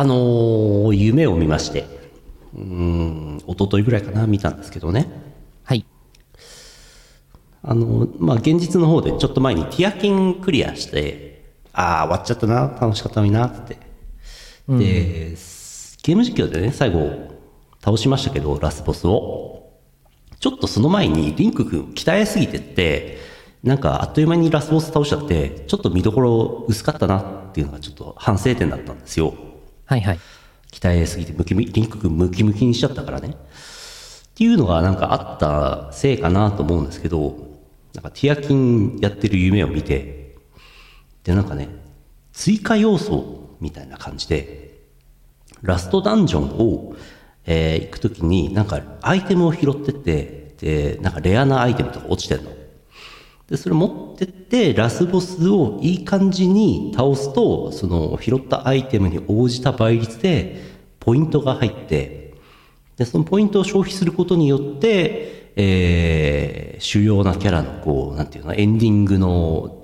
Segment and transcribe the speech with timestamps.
[0.00, 1.84] あのー夢を見まして、
[2.54, 5.06] うーん、一昨日ぐらいかな、見たんですけどね。
[5.62, 5.84] はい。
[7.62, 13.74] あの、まあ、現実の方でちょっと前にティアキンクリアして、ああ、終わっちゃったな、楽しかったのにな、って。
[13.74, 15.36] で、
[16.02, 17.36] ゲーム実況でね、最後、
[17.84, 19.68] 倒しましたけど、ラスボスを。
[20.38, 23.18] ちょっとその前に、リンク君鍛えすぎてって、
[23.62, 29.49] なんかあっという間にラスボス倒しちゃって、ちょっと見どころ薄かったなっていうのがちょっと反省点だったんですよ。
[29.90, 30.20] はいはい。
[30.70, 33.30] 鍛えすぎてムキムキ、リンク君ムキムキにしちゃったからね。
[33.30, 33.32] っ
[34.36, 37.36] ていうのがなんかあったせいかなと思うんですけど、
[37.94, 40.36] なんかティアキンやってる夢を見て、
[41.24, 41.70] でなんかね、
[42.32, 44.78] 追加要素みたいな感じで、
[45.60, 46.94] ラストダンジョンを、
[47.46, 52.52] えー行くときになんかアイテムを拾ってって、で、なんかレアなアイテムとか落ちてんの。
[53.50, 60.62] で、それ持ってって、ラスボスをいい感じに倒すと、その拾ったアイテムに応じた倍率で、
[61.00, 62.34] ポイントが入って、
[62.96, 69.76] で、そのポイントを消費することによって、えー、主要なキャラの、こう、なんていうの、エンディングの、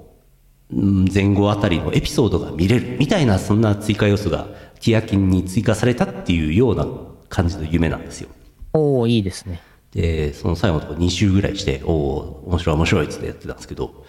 [0.70, 4.46] 前後あたりのエピソードが見れる、みたいな、そんな追加要素が、
[4.80, 6.86] ティアキンに追加されたっていうような
[7.28, 8.28] 感じの夢なんですよ。
[8.74, 9.60] おー、いいですね。
[9.96, 14.04] で、その最後のところ2周ぐらいして、おお面白い面白いっつってやってたんですけど、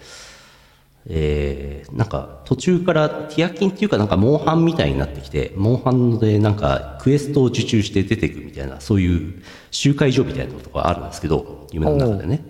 [1.06, 12.42] えー、なんか途中からティアキンっていうかなんかモンハンみたいになってきて、モンハンでなんかクエストを受注して出ていくみたいな、そういう集会所みたいなことがあるんですけど、夢の中でね。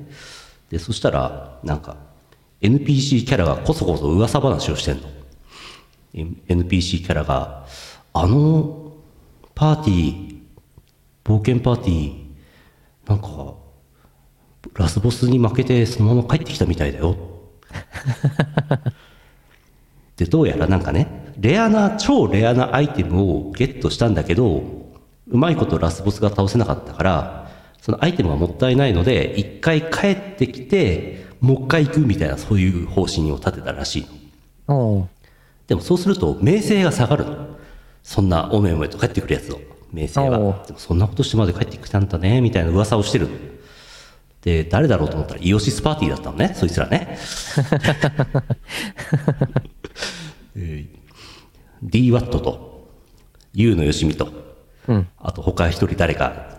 [0.71, 1.97] で、そしたら、なんか
[2.61, 5.09] NPC キャラがこそこそ噂話をしてんの。
[6.13, 7.67] NPC キャラが、
[8.13, 8.95] あの
[9.55, 10.39] パーティー、
[11.25, 12.28] 冒険パーティー、
[13.09, 13.55] なんか、
[14.75, 17.17] ラスボスに負けてそのまま帰ってきたみたいだよ。
[20.17, 24.63] で、どうやらなんかね、レアな、超レアなアイテムをゲットしたんだけど、
[25.31, 34.07] うまいことラスボスが倒せなかったから、そのアイテムがもったいないので、一回帰ってきて、もう一回行くみたいな、そういう方針を立てたらしい
[34.69, 35.09] の。
[35.67, 37.49] でもそうすると、名声が下がるの。
[38.03, 39.61] そんなおめおめと帰ってくるやつを、
[39.93, 40.65] 名声は。
[40.67, 43.37] でもそんなことしてまで帰ってきたんだね、みたいな噂をしてるの。
[44.43, 47.19] で、誰だろうと思ったら、イオシスパーティーだったのね、そいつらね。
[50.57, 50.99] えー
[51.85, 52.89] DWAT と、
[53.55, 54.29] U のよしみと、
[54.89, 55.09] うん。
[55.19, 56.59] あと他一人誰か、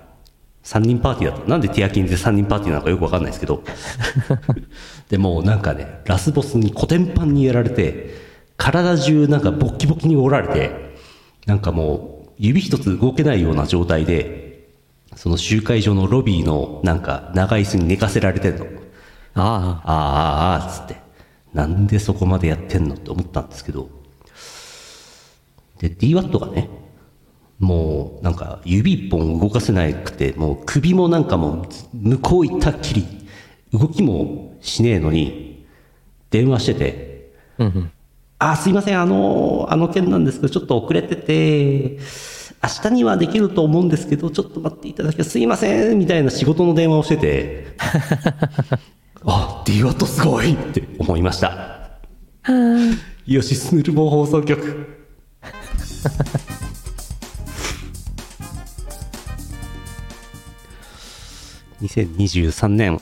[0.64, 1.50] 3人パーティーだった。
[1.50, 3.64] なんでティアキンで3人パーティーなのかよくわかんないですけど。
[5.10, 8.14] でもうなんかね、ラスボスにコテンパンにやられて、
[8.58, 10.96] 体中なんかボッキボキに折られて、
[11.46, 14.70] なんかもう指一つ動けないような状態で、
[15.16, 18.66] その集会所のロビーのなんか長い椅子に寝かせられてんの。
[19.36, 20.96] あああ、ああ、ああ、つって。
[21.54, 23.90] なんでそこまでやってんのって思ったんですけど。
[25.80, 26.70] で、DWAT がね、
[27.60, 33.06] もうなんか指一本動かせなくて、もう首もなんかもう向こう行ったっきり、
[33.74, 35.66] 動きもしねえのに、
[36.30, 37.64] 電話してて、あ。
[37.66, 37.92] うんうん。
[38.40, 42.00] あ、すいません、あの、あの件なんですけど、ちょっと遅れてて、
[42.64, 47.68] 明日にはできると思うんですけど、ちょっと待っていただきすいません、みたいな仕事の電話をしてて、
[49.26, 52.00] あ、DWAT すごいって思いました。
[53.26, 54.98] よし、スヌルボー放送局。
[61.82, 63.02] 2023年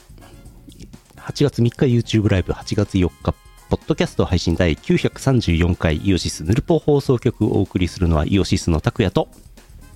[1.16, 3.34] 8月3日 YouTube ライブ8月4日
[3.68, 9.28] ポッドキャスト配信第934回イオシスヌルポ放送局をお送りするのはイオシスの拓也と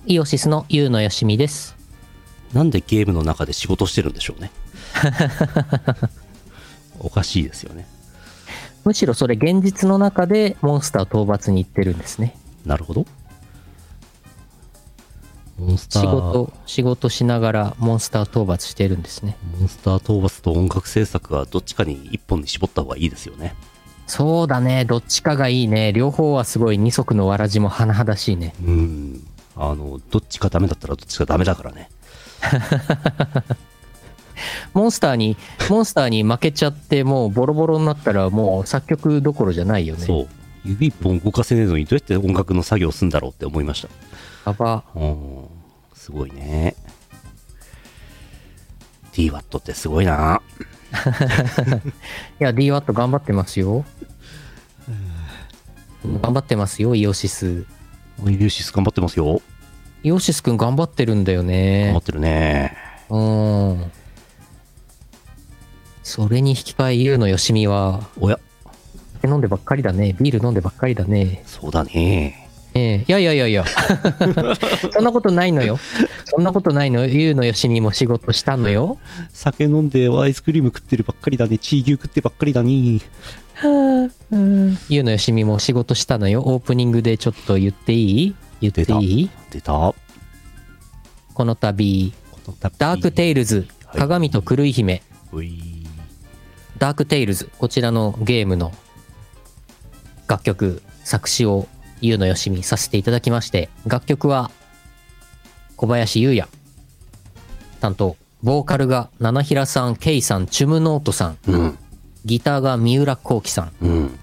[0.05, 1.75] イオシスのユウのよしみです。
[2.53, 4.51] なんでゲームの中で仕事してるんでしょうね
[6.99, 7.87] おかしいですよね
[8.85, 12.37] むしろそれ現実の中でモンスター討伐に行ってるんですね。
[12.67, 13.07] なるほど
[15.63, 19.37] モンスター仕事、仕事しながらモンスター討伐してるんですね。
[19.59, 23.55] モンスター討伐と音楽制作はどっちかに一本に絞った方がいいですよね
[24.05, 24.85] そうだね。
[24.85, 25.93] どっちかがいいね。
[25.93, 28.53] 両方はすごい二足のわらじも甚だしいね。
[28.63, 31.89] うんあのどっちかダメだったらどっちかダメだからね
[34.73, 35.37] モンスターに、
[35.69, 40.05] モンスターに負けちゃってもうボロボロになったらもう作曲どころじゃないよね。
[40.05, 40.27] そう
[40.65, 43.89] 指一本動かせねえのにどうやって音楽の作業するんだろうって思いました
[44.49, 44.83] やば。
[44.95, 45.45] うん
[46.03, 46.75] すごいね
[49.13, 50.41] DWAT ってすごいな
[52.41, 53.85] いや、DWAT 頑張ってますよ。
[56.21, 57.45] 頑張ってますよ、イオシス。
[57.45, 59.41] ユーシス頑張ってますよ
[60.03, 62.01] イオシスくん頑張ってるんだよ頑張ねっ。
[62.03, 62.75] てるね
[63.09, 63.91] うん。
[66.03, 68.39] それに引き換え、ユウのよしみは、おや
[69.21, 70.17] 酒飲んでばっかりだね。
[70.19, 71.43] ビール飲んでばっかりだね。
[71.45, 72.42] そうだね
[72.75, 73.65] ええいやいやいやいや。
[74.93, 75.79] そんなことないのよ。
[76.25, 77.07] そんなことないのよ。
[77.07, 78.97] ゆうのよしみも仕事したのよ。
[79.31, 81.57] 酒飲んでアイスクリーム食ってるばっかりだね。
[81.59, 82.99] チー牛食ってばっかりだね。
[84.89, 86.41] 夕野ヨシミも仕事したのよ。
[86.45, 88.35] オープニングでちょっと言っていい？
[88.61, 88.85] 言ってい
[89.21, 89.29] い？
[89.51, 89.71] 出た。
[89.73, 89.95] こ、
[91.35, 92.13] この度、
[92.77, 95.03] ダークテイルズ、はい鏡と狂い姫、
[96.79, 98.71] ダークテイルズ、こちらのゲームの
[100.27, 101.67] 楽曲、作詞を
[102.05, 104.51] 夕野ヨシミさせていただきまして、楽曲は
[105.77, 106.49] 小林優也。
[107.79, 111.77] 担当、ボーカルが七平さん、ケイさん、チュムノートさん、うん。
[112.25, 114.19] ギターが三浦幸喜さん、うん。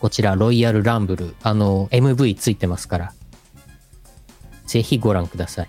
[0.00, 3.12] こちらロイヤルランブル、あの、MV ついてますから、
[4.66, 5.68] ぜひご覧ください。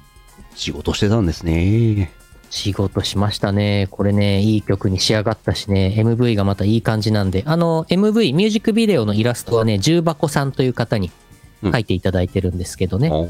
[0.56, 2.14] 仕事してたんですね。
[2.50, 3.90] 仕事しましたね。
[3.92, 11.12] これね、いい曲に仕上がったしね、MV がまたいい感じなんで、あの、MV、ミュージックビデオのイラストはね、重箱さんという方に
[11.64, 13.30] 書いていただいてるんですけどね、おー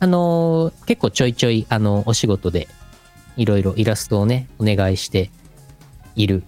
[0.00, 2.68] あのー結構ちょいちょい、あの、お仕事で、
[3.36, 5.30] いろいろイラストをね、お願いして
[6.16, 6.42] いる、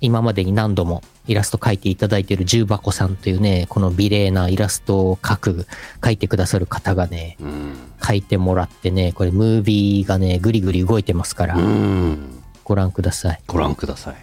[0.00, 5.66] 今までに何度もイラスト描いていただいている重箱さんというね、この美麗なイラストを描く、
[6.00, 7.76] 描いてくださる方がね、うん。
[8.00, 12.42] 描いてもらってね、これムービーがね、ぐりぐり動いてますから、うん。
[12.64, 13.40] ご覧ください。
[13.46, 14.16] ご覧ください。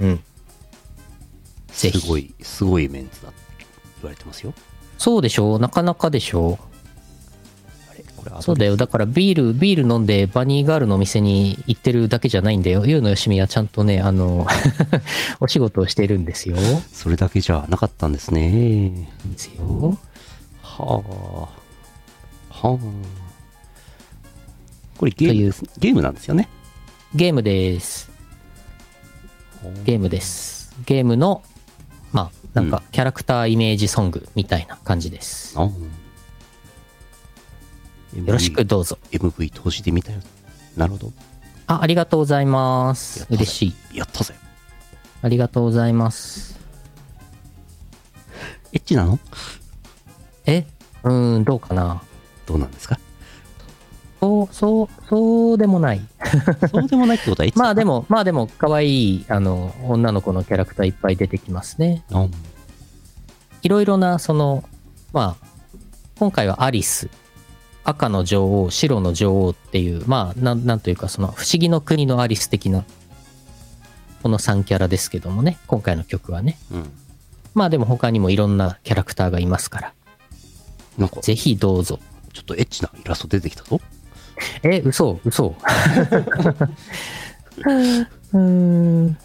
[0.00, 0.20] うん。
[1.72, 3.38] すごい、すごいメンツだって
[4.02, 4.54] 言われてますよ。
[4.98, 6.58] そうでしょうなかなかでしょ
[8.40, 8.76] そうだよ。
[8.76, 12.84] だからビール、ビール飲んでバニーガールのお店に行ってるだけじゃないんだよ。
[12.86, 14.46] ゆうのよしみはちゃんとね、あの、
[15.40, 16.56] お仕事をしてるんですよ。
[16.92, 19.08] それだけじゃなかったんですね。
[19.26, 19.98] ですよ。
[20.62, 21.02] は
[22.50, 22.68] あ。
[22.68, 22.78] はあ。
[24.96, 26.48] これゲームゲームなんですよね？
[27.14, 28.10] ゲームです。
[29.84, 30.74] ゲームです。
[30.86, 31.53] ゲームの、まあ、
[32.54, 35.54] なんかキャラクターイメージソングみたいな感じです。
[35.58, 35.64] ああ
[38.16, 38.64] よろしく。
[38.64, 38.96] どうぞ。
[39.10, 40.20] MV, 投資で見たよ。
[40.76, 41.12] なるほど。
[41.66, 43.26] あ、ありがとうございます。
[43.28, 43.98] 嬉しい。
[43.98, 44.34] やったぜ。
[45.20, 46.60] ありがとうございます。
[48.72, 49.18] エッチなの？
[50.46, 50.64] え？
[51.02, 52.02] うーん、どうかな。
[52.46, 53.00] どうなんですか？
[54.24, 56.00] そう、そう、そうでもない。
[56.72, 57.64] そうでもないってことはエッチも。
[57.64, 62.04] まあでも、まあでも、可愛い、あの、女の子のキャラクターいっぱい出てきますね。
[62.10, 62.30] うん
[63.62, 64.62] いろいろな、その、
[65.14, 65.46] まあ、
[66.18, 67.08] 今回はアリス、
[67.82, 72.84] 赤の女王、白の女王っていう、まあ、なん、なんというか、その、不思議の国のアリス的な、
[74.22, 76.58] この3キャラですけどもね、今回の曲はね。
[76.70, 76.92] うん。
[77.54, 79.94] まあでも他にもいろんなキャラクターがいますから、
[80.98, 81.98] なんか、ちょぜひどうぞ。
[82.44, 83.80] っとエッチなイラスト出てきたぞ。
[84.62, 85.54] え、嘘嘘
[87.58, 89.16] うーん。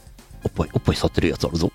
[0.44, 1.72] おっぱい、おっぱい触ってるやつあるぞ。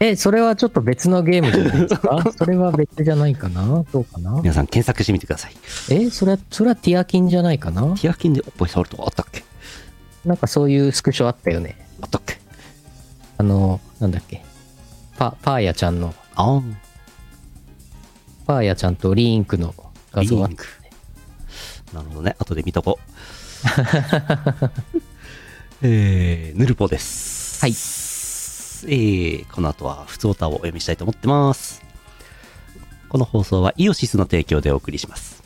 [0.00, 2.24] え、それはちょっと別のゲームじゃないですか？
[2.38, 3.84] それは別じゃないかな？
[3.92, 4.40] どうかな？
[4.42, 5.56] 皆さん検索してみてください。
[5.90, 7.82] え、それは、それはティアキンじゃないかな？
[7.96, 9.42] ティアキンでおっぱい触るとかあったっけ？
[10.24, 11.76] なんかそういうスクショあったよね。
[12.00, 12.38] あったっけ？
[13.38, 14.44] あの、なんだっけ？
[15.16, 16.62] パ、パーヤちゃんの、ああ。
[18.46, 19.74] パーヤちゃんとリーンクの
[20.12, 20.64] 画像あっリンク
[21.92, 22.36] なるほどね。
[22.38, 23.02] 後で見とこう。
[25.82, 27.60] えー、ヌルポです。
[27.60, 27.70] はい。
[27.70, 31.82] えー、この後は、普通歌をお読みしたいと思ってます。
[33.08, 35.42] この放送はイオシスの提供でお送りします。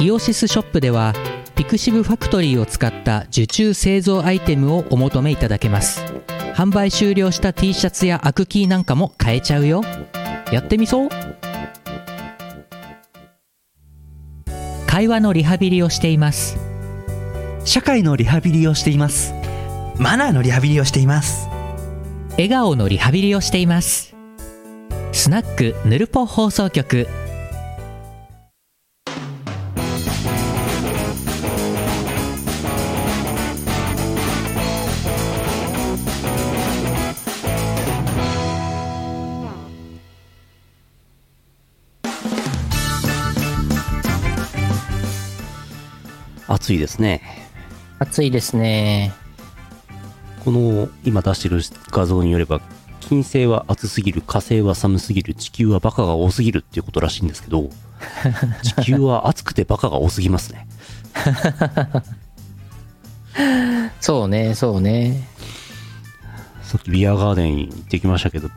[0.00, 1.14] イオシスショップでは
[1.54, 6.02] ピクシブファクトリーを使った受注製造アイテムをお求めいただけます
[6.56, 9.82] 販売終了した T シャツやアクキーなんかも買えちゃうよ
[10.50, 11.08] やってみそ
[14.92, 16.58] 会話のリハビリをしています。
[17.64, 19.32] 社会のリハビリをしています。
[19.96, 21.48] マナーのリハビリをしています。
[22.32, 24.14] 笑顔のリハビリをしています。
[25.12, 27.08] スナックぬるぽ放送局
[46.62, 47.22] 暑いですね。
[47.98, 49.12] 暑いですね。
[50.44, 52.60] この今出してる画像によれば、
[53.00, 57.68] 金星は暑すぎる、火星は寒すぎる、地球はバカが多すぎるっていうことらしいんですけど、
[58.62, 60.68] 地球は暑くてバカが多すぎますね。
[64.00, 65.26] そうね、そうね。
[66.62, 68.48] さっきビアガーデン行ってきましたけど、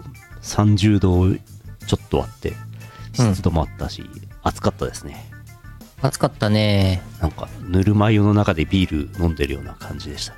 [0.43, 1.35] 30度
[1.87, 2.53] ちょっとあって、
[3.13, 4.07] 湿度もあったし、
[4.43, 5.34] 暑かったですね。
[6.07, 7.01] 暑かったね。
[7.21, 10.33] なんか、ぬるま湯の中でビール飲んでるような感じでした。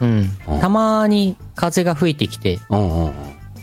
[0.00, 0.60] うんうん。
[0.60, 3.12] たまに風が吹いてきて、うんうんうん。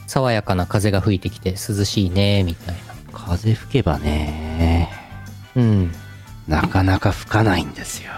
[0.08, 2.92] 爽やかな風が吹いてきて涼しいね、みたいな。
[3.14, 4.90] 風吹けばね、
[5.56, 5.92] うん。
[6.48, 8.12] なかなか吹かないんですよ。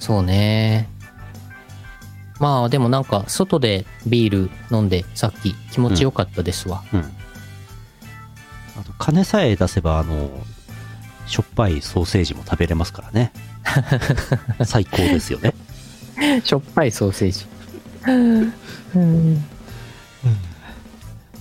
[0.00, 0.88] そうね。
[2.38, 6.84] まあでもなんか外でビール飲んでさっき気持ちよかったですわ。
[6.92, 7.00] うん。
[7.00, 10.30] あと、金さえ出せば、あの、
[11.26, 13.32] しょっぱいソーセージも食べれますからね。
[14.64, 15.54] 最高ですよね。
[16.44, 17.46] しょっぱいソーセージ。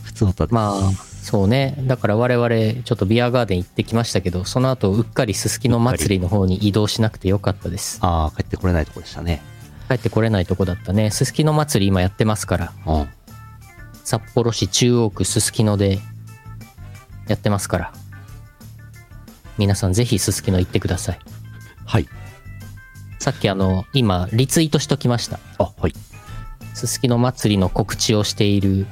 [0.04, 0.92] 普通だまあ
[1.26, 1.76] そうね。
[1.82, 7.98] だから我々ちょっとビアガーデン行ってきましたけど、その後うっかりすすきの祭りの方に移動しなくてよかったです。
[8.02, 9.42] ああ、帰ってこれないとこでしたね。
[9.88, 11.12] 帰ってこれないとこだったね。
[11.12, 12.74] すすきの祭り今やってますから。
[12.86, 13.10] うん。
[14.04, 16.00] 札幌市中央区すすきので
[17.28, 17.94] やってますから。
[19.58, 21.20] 皆さんぜひすすきの行ってください。
[21.86, 22.08] はい。
[23.20, 25.40] さっきあの、今リツイートしときました。
[25.58, 25.94] あ、はい。
[26.74, 28.86] すすきの祭りの告知をしている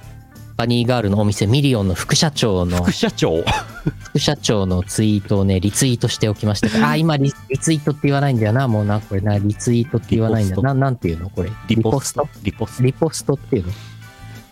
[0.55, 3.43] バニーガールのお店ミリオンの副社長の副社長？
[4.13, 11.51] 副社長のツイートをねリツイートしておきました あ今リリツイートって言わないんだよなもうなこれなリツイートって言わないんだななんていうのこれ？
[11.67, 12.83] リポストリポスト？
[12.83, 13.73] リポストっていうの？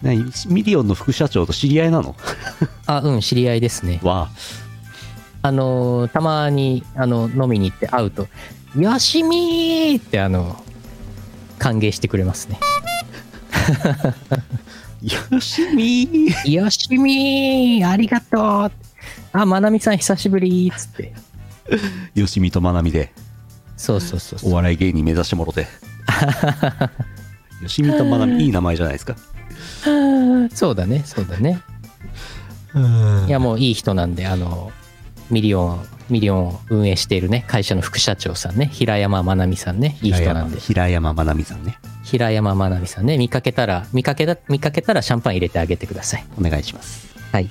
[0.01, 2.15] 何ミリオンの副社長と知り合いなの？
[2.87, 4.35] あうん知り合いですねわあ
[5.51, 8.27] のーたまにあの飲みに行って会うと
[8.77, 10.61] 「よしみー!」ってあの
[11.57, 12.59] 歓迎してくれますね
[13.79, 14.61] あ。
[15.01, 16.51] よしみー。
[16.51, 18.71] よしみーありがとう
[19.33, 21.13] あ、まなみさん久しぶりっつって。
[22.13, 23.11] よしみとまなみで、
[23.77, 24.51] そうそうそうそう。
[24.51, 25.67] お笑い芸人目指してもろて。
[27.61, 29.15] よしみとまなみ、いい名前じゃないですか。
[30.53, 31.61] そうだね、そうだね。
[33.27, 34.71] いや、もういい人なんで、あの、
[35.31, 40.59] ミリオン、ミリオンを運営しているね、会社の副社長さんね、平山まなみさんね、いい人なんで。
[40.59, 41.79] 平山まなみさんね。
[42.03, 46.25] 平山まなみさんね、見かけたら、見かけた、見かけたらシャンパン入れてあげてください。
[46.37, 47.15] お願いします。
[47.31, 47.49] はい。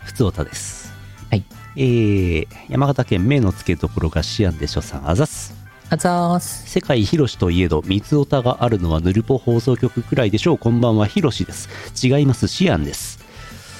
[0.00, 0.92] ふつおたです。
[1.30, 1.44] はい。
[1.76, 5.54] えー、山形県目の付けどころがシアンでしょさんあざっす。
[5.90, 6.68] あざーす。
[6.68, 10.58] 世界広しといえど、三つおたがあるのはヌルポ放送局くらいでしょう。
[10.58, 11.68] こんばんは、広しです。
[12.04, 13.20] 違います、シアンです。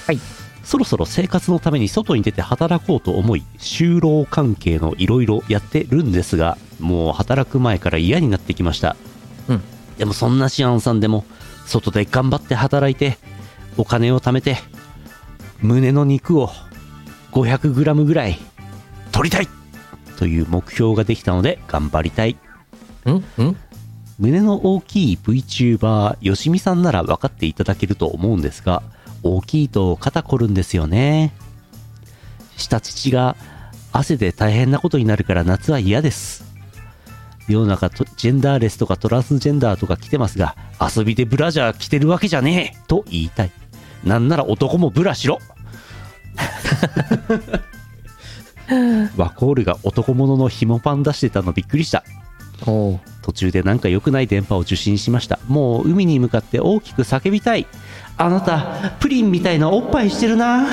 [0.07, 0.19] はい。
[0.69, 8.95] そろそろ生活のために外に出て働こうと思い、就労関係のいろいろやってるんですが、もう働く前から嫌になってきました。
[9.47, 9.63] うん。
[9.97, 11.25] でもそんなシアンさんでも、
[11.65, 13.17] 外で頑張って働いて、
[13.77, 14.57] お金を貯めて、
[15.59, 16.51] 胸の肉を
[17.31, 18.37] 500g ぐらい
[19.11, 19.47] 取りたい
[20.17, 22.37] という目標ができたので頑張りたい。
[23.07, 23.55] んん
[24.19, 28.83] 胸の大きい VTuber よしみさんなら分かっていただけると思うんですが
[29.23, 31.33] 大きいと肩こるんですよね。
[32.57, 33.35] 下乳が
[33.91, 36.45] 汗で大変なことになるから夏は嫌です。
[37.47, 42.77] 世の中とジェンダーレスとかトランスジェンダーとか来てますが遊びでブラジャー着てるわけじゃねえ。
[42.87, 43.51] と言いたい。
[44.03, 45.39] なんなら男もブラしろ。
[49.17, 52.03] ワコールが男物の紐パン出してたのびっくりした。
[53.21, 55.39] 途中でなんか良くない電波を受信しました。
[55.47, 57.65] もう海に向かって大きく叫びたい
[58.21, 60.67] あなたプリンみたいなおっぱいしてるな。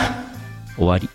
[0.77, 1.09] 終わり。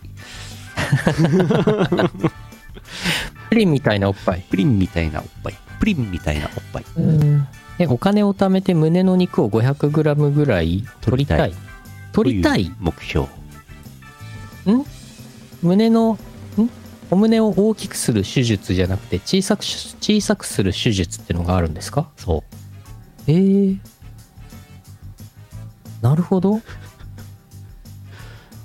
[3.49, 4.45] プリンみたいなおっぱい。
[4.49, 5.53] プリンみたいなおっぱい。
[5.81, 6.85] プリンみたいなおっぱい。
[6.95, 7.47] うん。
[7.79, 11.53] え、お金を貯めて胸の肉を 500g ぐらい取りたい。
[12.13, 12.65] 取りたい？
[12.67, 13.27] とう目標？
[15.61, 16.17] 胸の、ん？
[17.09, 22.09] お胸を大きくする手術じゃなくて小さくし小さくする手術ってのがあるんですか？
[22.15, 22.45] そ
[23.27, 23.77] えー、
[26.01, 26.55] なるほど。
[26.55, 26.61] う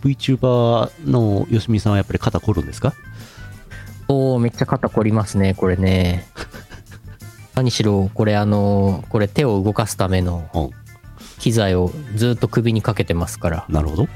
[0.02, 2.95] VTuber のよしみさんはやっぱり肩凝るんですか？
[4.09, 6.26] おー、めっちゃ肩凝りますね、これね。
[7.55, 10.71] 何しろ、これあの、これ手を動かすためのうん。
[11.38, 14.07] 機材をずっと首にかけてますから、なるほど。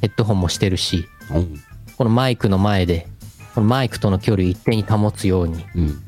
[0.00, 1.60] ヘッドホンもしてるし、うん。
[1.96, 3.08] このマイクの前で、
[3.54, 6.02] このマイクとの距離を一定に保つように、うん。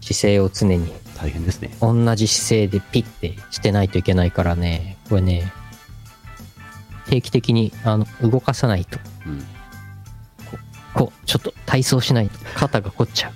[0.00, 0.92] 姿勢を常に。
[1.16, 1.70] 大変ですね。
[1.80, 5.52] 同じ姿勢でピッてしてないといけないからね、これね、
[7.08, 9.44] 定期的にあの動かさないと、うん。
[10.94, 12.38] こう、ちょっと体操しないと。
[12.54, 13.32] 肩が凝っちゃう。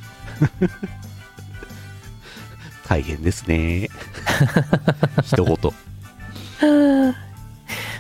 [2.89, 3.89] 大変ですね。
[5.25, 5.57] 一言。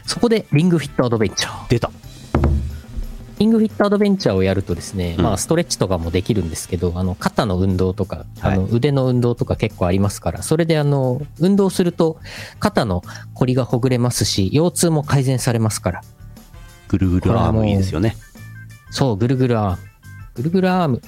[0.04, 1.68] そこでリングフィットアドベンチャー。
[1.68, 1.90] 出た
[3.42, 12.20] リングフィットアドベンチャーをやるとですね、うんまあストレッチとかもできるんですけど、あの肩の運動とか、はいあの腕の運動とか結構ありますから、それであの運動すると
[12.60, 13.02] 肩の
[13.34, 16.02] 凝りがほぐれますし、腰痛も改善されますから。
[16.86, 18.16] ぐるぐるアームいいですよね
[18.90, 19.78] そう、ぐるぐるアーム。
[20.34, 21.02] ぐるぐるアーム。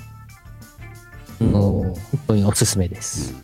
[1.41, 3.35] もう本当におすすめです。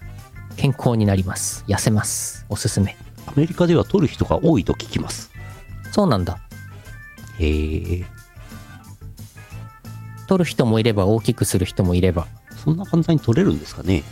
[0.57, 1.65] 健康になります。
[1.69, 2.45] 痩せます。
[2.49, 2.97] おすすめ。
[3.27, 5.31] アメリカでは取る人が多いと聞きます
[5.93, 6.41] そうなんだ。
[7.39, 8.20] へえ。
[10.31, 12.29] 取る人もいれば大きくする人もいれば。
[12.63, 14.05] そんな簡単に取れるんですかね？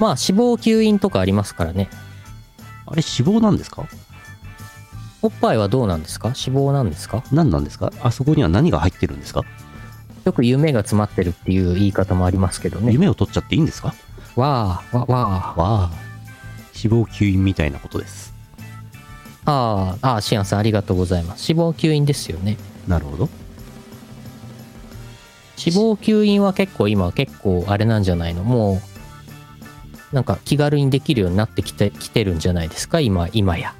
[0.00, 1.90] まあ脂肪吸引とかありますからね。
[2.86, 3.86] あれ脂肪なんですか？
[5.20, 6.28] おっぱいはどうなんですか？
[6.28, 7.22] 脂肪なんですか？
[7.32, 7.92] 何なんですか？
[8.00, 9.42] あそこには何が入ってるんですか、
[10.24, 12.90] よく夢が詰まってるっていう言い方もありますけどね。
[12.90, 13.94] 夢を取っちゃっていいんですか？
[14.36, 15.90] わあ、わ、わわあ。
[16.82, 18.32] 脂肪吸引みたいなことです。
[19.44, 19.52] あ。
[19.52, 21.52] ああ、ああ、シアンさんありがとうございます。
[21.52, 22.56] 脂肪吸引ですよね。
[22.88, 23.28] なるほど。
[25.64, 28.44] 脂肪吸引は結構今結構あれなんじゃないの？
[28.44, 28.82] も
[30.12, 33.00] う、なんか気軽にできるようになってきて、きてるんじゃないですか？
[33.00, 33.74] 今、今や。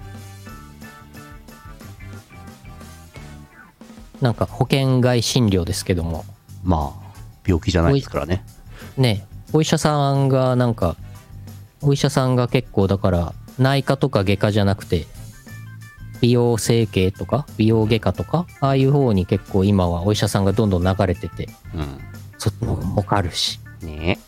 [4.20, 6.24] なんか保険外診療ですけども。
[6.62, 7.14] まあ、
[7.46, 8.42] 病気じゃないですからね。
[8.96, 10.96] ねお医者さんがなんか
[11.82, 15.06] お医者さんが結構だから内科とか外科じゃなくて
[16.24, 21.98] 美容整形とか美容外科とかああいう方に結構今はお医者さんがどんどん流れててうん。
[22.38, 24.18] そっちの方が儲かるしね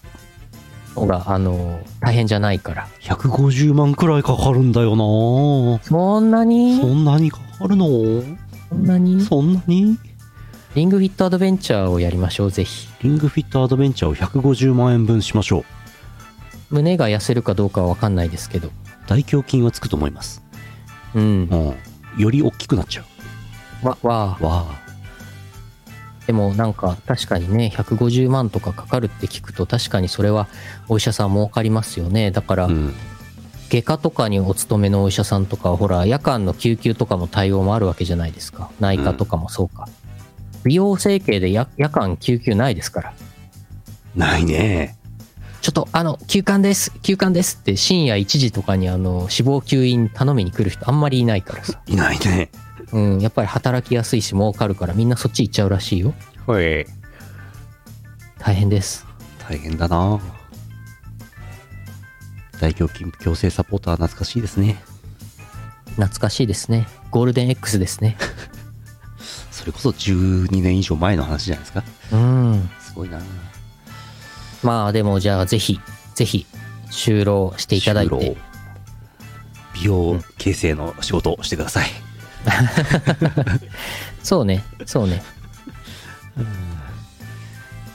[0.94, 3.04] 方があの大変じゃないからえ。
[3.04, 6.78] 150万くらいかかるんだよなそんなに？
[6.78, 7.88] そんなにかかるの？
[8.68, 9.22] そんなに？
[9.22, 9.98] そんなに？
[10.74, 15.64] リングフィットアドベンチャーをやりましょうぜひリングフィットアドベンチャーを150万円分しましょう。
[16.68, 18.70] 胸が痩せるかどうかは分かんないですけど
[19.06, 20.42] 大胸筋はつくと思います。
[21.14, 21.76] うんうん。
[22.16, 23.04] より大きくなっちゃ
[23.82, 24.44] わわう。
[24.44, 24.66] わ
[26.26, 30.48] でもなんか確かにね150万とかかかるって聞くと確かにそれは
[30.88, 32.30] お医者さん儲かりますよね。
[32.30, 32.68] だから。
[33.68, 38.70] 外科とかにお勤めのお医者さんとかはほら夜間の救急とかも対応もあるわけじゃないですか。
[38.78, 39.88] 内科とかもそうか、
[40.64, 43.14] 美容整形で夜夜間救急ないですから。
[44.14, 44.95] ないね。
[45.66, 52.52] ちょっとあの休館です休館ですって深夜1時とかにあの脂肪吸引頼みに来る人あんまりいないからさいないね。
[52.92, 56.14] うんやっぱり働きやすいし儲かるからみんなそっち行っちゃうらしいよ
[56.46, 56.86] はい。
[58.38, 59.04] 大変です
[59.40, 60.20] 大変だな
[62.60, 64.80] 大胸筋矯正サポーター懐かしいですね。
[65.96, 68.16] 懐かしいですねゴールデン X ですね
[69.50, 71.82] それこそ12年以上前の話じゃないですか。
[72.12, 73.20] うんすごいな
[74.62, 75.80] まあでもじゃあぜひ
[76.14, 76.46] ぜひ
[76.90, 78.36] 就労していただいて。
[79.76, 81.88] 美容形成の仕事をしてください。
[84.22, 85.22] そうねそうね。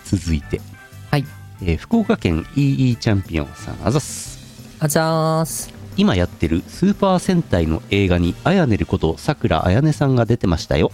[0.06, 0.62] 続いて、
[1.10, 1.26] はい。
[1.62, 4.39] えー福岡県 EE チャンピオンさんあざっす。
[4.80, 5.74] あざーす。
[5.97, 10.91] 今やってるスーパー戦隊の映画にあやねることさくらあやねさんが出てましたよ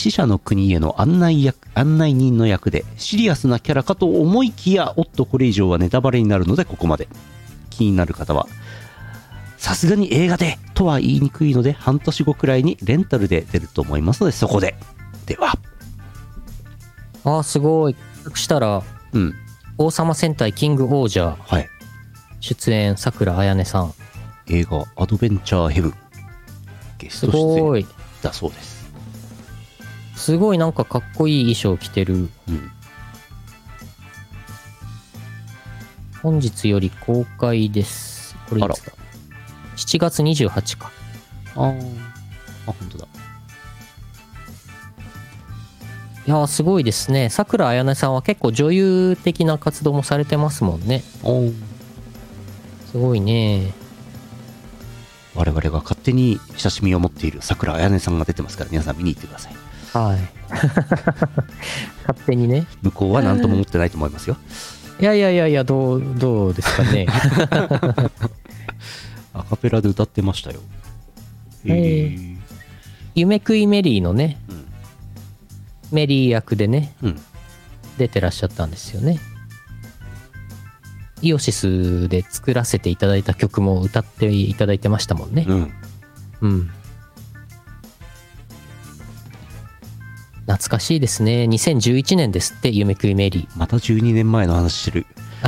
[0.00, 7.06] 死者の国への案内役案内人の役でシリアスなキャラかと思いきやおっとこれ以上はネタバレになるのでここまで。
[7.68, 8.46] 気になる方は
[9.56, 14.74] さすがに映画でとは言いにくいので半年後くらいにレンタルで出ると思いますのでそこで。
[15.26, 15.52] では。
[17.24, 17.94] あーすごい。
[17.94, 18.82] 検索したら
[19.12, 19.34] うん。
[19.78, 21.54] 王様戦隊キングオージャー。
[21.54, 21.68] はい。
[22.40, 23.92] 出演さくらあやねさん。
[24.48, 25.94] 映画アドベンチャーヘブン。
[26.98, 27.86] ゲスすト出演。
[28.22, 28.79] だそうです
[30.20, 32.14] すごいなんかかっこいい衣装着てる。
[32.14, 32.18] う
[32.52, 32.70] ん。
[36.22, 38.36] 本日より公開です。
[38.50, 38.92] これいつだ
[39.76, 40.92] ？7月28か。
[41.56, 41.98] あー。
[42.66, 43.08] あ本当だ。
[46.26, 47.30] いやーすごいですね。
[47.30, 51.02] さくらあやねさんは結構女優的な活動もされてますもんね。
[52.90, 53.72] すごいね。
[55.34, 60.18] 我々が勝手に親しみを持っている桜彩音さんが出てますから皆さん見に行ってくださいはい。
[60.50, 62.66] 勝手にね。
[62.82, 64.36] 向こうは何とも思ってないと思いますよ。
[65.00, 67.06] いやいやいやいやどうどうですかね。
[69.32, 70.60] アカペラで歌ってましたよ。
[71.64, 72.18] へえ
[73.14, 74.66] 夢食いメリーのね、うん。
[75.90, 77.18] メリー役でねうん。
[77.98, 79.18] 出てらっしゃったんですよね。
[81.22, 85.44] イオシスで作らせていただいた曲も歌っていただいてましたもんね。
[85.48, 85.72] うん。
[86.42, 86.70] うん
[90.50, 91.44] 懐かしいですね。
[91.44, 93.58] 2011年ですって夢食いメリー。
[93.58, 95.06] また12年前の話してる。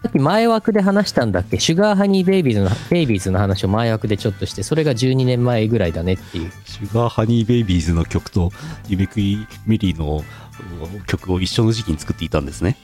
[0.00, 1.60] さっき前枠で話したんだっけ？
[1.60, 6.52] シュガーハニーベイビーズのベイビーズの話を前枠でちょっとしてそれが12年前ぐらいだねっていう。
[6.64, 8.50] シュガーハニーベイビーズの曲と
[8.88, 10.24] 夢食いメリーの
[11.06, 12.76] 曲を一緒の時期に作っていたんですね。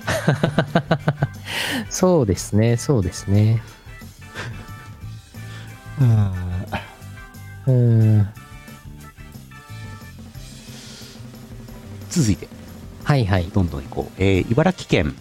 [1.90, 3.62] そうですねそうですね。
[7.66, 8.28] うん
[12.14, 12.48] 続いて
[13.02, 15.14] はいはいどんどん行こう、えー茨城県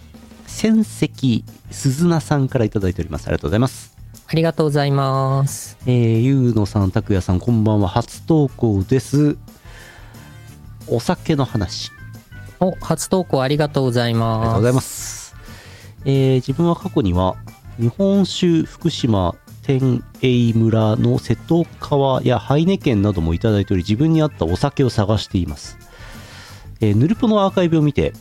[0.46, 3.94] 仙石鈴名さんからいただいておりますありがとうございますあ
[4.26, 5.76] ありがとうございます。
[5.86, 7.88] えー、ゆうのさん、たくやさん、こんばんは。
[7.88, 9.36] 初投稿です。
[10.88, 11.92] お酒の話。
[12.58, 14.56] お、初投稿ありがとうございありがとうます。
[14.56, 15.36] ございます。
[16.06, 17.36] えー自分は過去には、
[17.78, 25.78] 日本酒福島天栄村の瀬戸川やハイネ県などもいただいており、自分に合ったお酒を探しています。
[26.80, 28.12] えーヌルポのアーカイブを見て、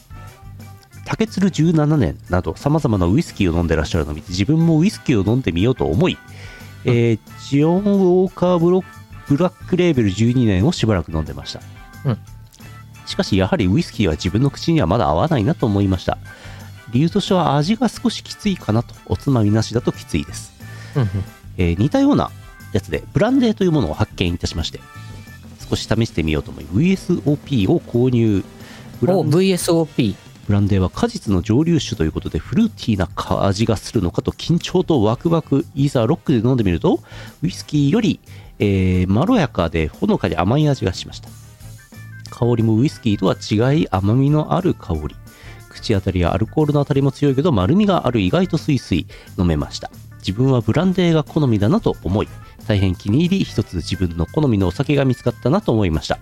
[1.06, 6.18] 竹鶴17年など様々なウイスキーを飲んでらっしゃるのを見て、自分もウイスキーを飲んでみようと思い、
[6.86, 8.84] えージオン・ウォーカーブロ
[9.28, 11.62] ブラックレーベル12年をしばらく飲んでました。
[12.06, 12.18] うん
[13.06, 16.18] しかし、やはりウイスキーは自分の口にはまだ合わないなと思いました。
[16.94, 20.54] 理由としては味が少しきついかなと、おつまみなしだときついです。
[20.96, 21.10] うんうん
[21.58, 22.32] えー似たような
[22.72, 24.80] やつで、ブランデーというものを発見いたしまして、
[25.70, 28.44] 少し試してみようと思い、VSOP を購入。
[29.00, 30.16] ブラ VSOP。
[30.46, 37.00] ブランデーは果実の蒸留酒ということでフルーティーな味がするのかと緊張とワクワクいざロックで飲んでみると
[37.42, 38.20] ウイスキーより、
[38.60, 41.30] えーまろやかでほのかに甘い味がしました
[42.30, 45.16] 香りもウイスキーとは違い甘みのある香り
[45.70, 52.28] 口当たりやアルコールの当たりも強いけど丸みがある意外とスイスイ飲めました自分はブランデーが好みだなと思い
[52.68, 56.20] 大変気に入り一つ自分の好みのお酒が見つかったなと思いました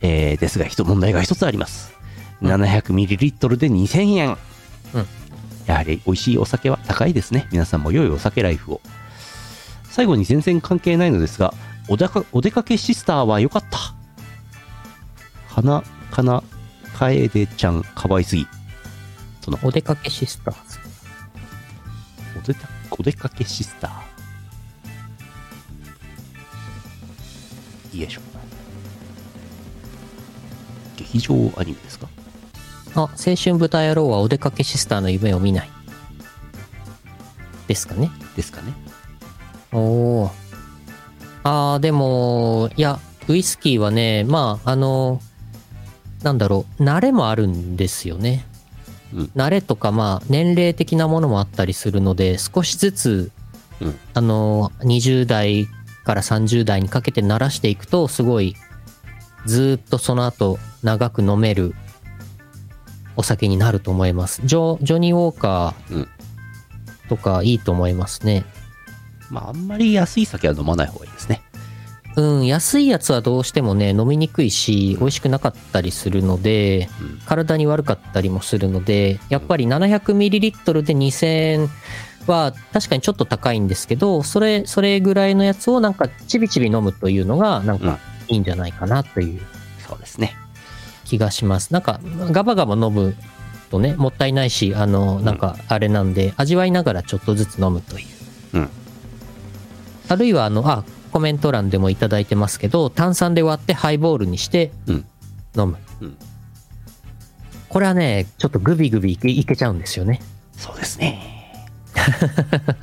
[0.00, 1.94] えーですが一問題が一つあります。
[2.42, 4.36] 700ml で2000円。
[4.94, 5.06] うん
[5.66, 7.48] やはり美味しいお酒は高いですね。
[7.50, 8.80] 皆さんも良いお酒ライフを。
[9.84, 11.54] 最後に全然関係ないのですが、
[11.88, 13.78] おだかお出かけシスターは良かった。
[15.48, 16.42] 花かな
[16.98, 18.46] かえでちゃんかわいすぎ。
[19.40, 20.54] そのお出かけシスター
[22.90, 24.13] お出かけシスター。
[27.94, 28.24] いいでしょう。
[30.98, 32.08] 劇場アニメですか？
[32.96, 35.70] あ、青春豚野郎はお出かけシスターの夢を見ない。
[37.68, 38.10] ですかね。
[38.36, 38.72] ですかね。
[39.72, 39.78] お
[40.24, 40.30] お。
[41.44, 45.20] ああ、でも、いや、ウイスキーはね、まあ、あの、
[46.22, 48.46] なんだろう、慣れもあるんですよね。
[49.12, 53.30] うん慣れとか、まあ、年齢的なものもあったりするので、少しずつ、
[53.80, 55.68] うんあの、20代
[56.04, 58.56] から30代にかけて慣らしていくと、すごい、
[59.46, 61.74] ずーっとその後、長く飲める
[63.16, 64.42] お酒になると思います。
[64.44, 66.08] ジョジョニー・ウォーカうんー
[67.08, 68.44] とかいいと思いますね。
[69.30, 71.42] まあ、あんまり安い酒は飲まない方がいいですね。
[72.16, 81.70] うん、安いやつはどうしてもね、飲みにくいし、美味しくなかったりするので、うん体に悪かったりもするので、やっぱり 700ml で2000円
[82.32, 89.40] は確かにちょっと高いんですけど、それ、それぐらいのやつをなんかちびちび飲むというのが、なんうんかいいんじゃないかなという
[89.86, 90.34] そうですね。
[91.04, 91.72] 気がします。
[91.72, 93.14] なんか、ガバガバ飲む
[93.70, 98.06] とね、もったいないし、あの、なんかあれなんで、味わいながらちょっとずつ飲むという。
[98.54, 98.68] うん
[100.06, 105.04] あるいは、あの、あ、コメント欄でもいただいてますけど、炭酸で割ってハイボールにしてうん
[105.56, 105.76] 飲む。
[106.00, 106.16] うん
[107.68, 110.20] これはね、ちょっとグビグビいけいけちゃうんですよね。
[110.56, 111.43] そうですね。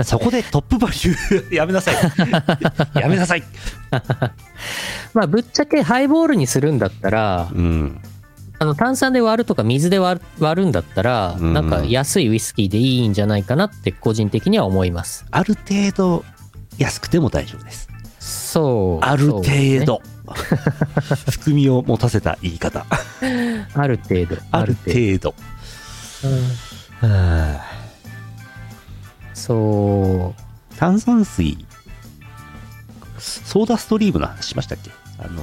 [0.03, 1.95] そこでトップバリュー やめなさい。
[2.99, 3.43] やめなさい。
[5.13, 8.01] まあ、ぶっちゃけハイボールにするんだったら、うん。
[8.59, 15.25] あの炭酸で割るとか水で割るんだったら、うんなんか安いウイスキーでいいんじゃないかなって個人的には思います。
[15.31, 16.23] ある程度
[16.77, 17.89] 安くても大丈夫です。
[18.19, 19.05] そう。
[19.05, 19.45] ある程
[19.85, 20.01] 度。
[21.31, 22.85] 含みを持たせた言い方。
[23.73, 24.37] ある程度。
[24.51, 25.33] ある程度。
[26.23, 27.70] うんはあ
[29.41, 30.75] そう。
[30.77, 31.65] 炭酸水、
[33.17, 34.91] ソーダストリームの話しましたっけ？
[35.19, 35.41] あの、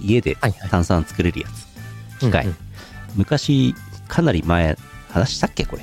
[0.00, 0.36] 家で
[0.70, 2.20] 炭酸作れるやつ。
[2.20, 2.48] 機械。
[3.14, 3.74] 昔、
[4.08, 4.78] かなり前、
[5.10, 5.64] 話したっけ？
[5.64, 5.82] これ。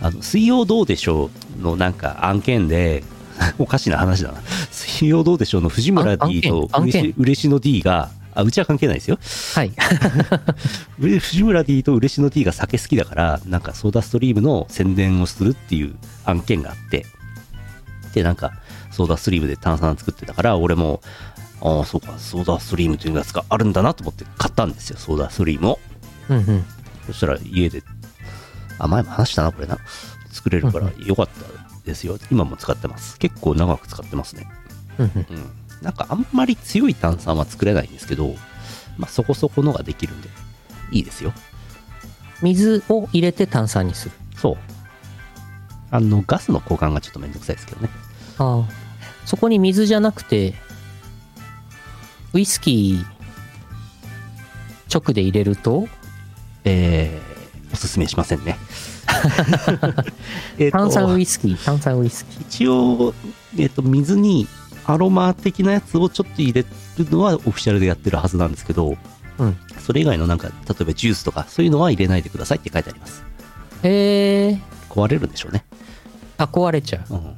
[0.00, 3.02] あの、水曜どうでしょうのなんか案件で、
[3.58, 4.40] おかしな話だな。
[4.70, 9.18] 水曜どうでしょうの藤村あ D と嬉し嬉野 D が、あ、うちは関係ないですよ。
[9.54, 9.72] はい。
[11.00, 17.06] 藤村 D と嬉野 D が酒好きだから、なんかソーダストリームの宣伝をするっていう案件があって、
[18.12, 18.52] で、なんか、
[18.90, 21.00] ソーダストリームで炭酸作ってたから、俺も、
[21.60, 25.78] ああ、そうか、ソーダストリームというやつがあるんだなと思って買ったんですよ、ソーダストリームを。
[26.28, 26.64] うんうん。
[27.06, 27.82] そしたら家で、
[28.78, 29.78] あ、前も話したな、これな。
[30.30, 32.18] 作れるからよかったですよ。
[32.30, 33.18] 今も使ってます。
[33.18, 34.46] 結構長く使ってますね。
[34.98, 35.50] うんうんうん。
[35.82, 38.34] なんかあんまり強い炭酸は作れないんですけど、
[38.96, 40.28] まあそこそこのができるんで、
[40.90, 41.32] いいですよ。
[42.42, 44.14] 水を入れて炭酸にする。
[44.36, 44.56] そう。
[45.90, 47.88] あの、ガスの交換がちょっとめんどくさいですけどね。
[48.38, 48.64] ああ。
[49.24, 50.54] そこに水じゃなくて、
[52.32, 53.16] ウイスキー
[54.92, 55.88] 直で入れると、
[56.64, 58.58] えー、おすすめしませんね。
[60.58, 62.42] えっと炭酸ウイスキー、炭酸ウイスキー。
[62.42, 63.14] 一応、
[63.58, 64.46] えっと水に
[64.86, 68.96] アロマ的なやつをちょっと入れるのはオフィシャルでやってるはずなんですけど、
[69.38, 73.22] うんそれ以外のなんか例えばジュースとかそういうのは入れないでくださいって書いてあります
[73.84, 74.60] へえ。
[74.88, 75.64] 壊れるんでしょうね
[76.38, 77.14] あ、壊れちゃう。
[77.14, 77.36] うん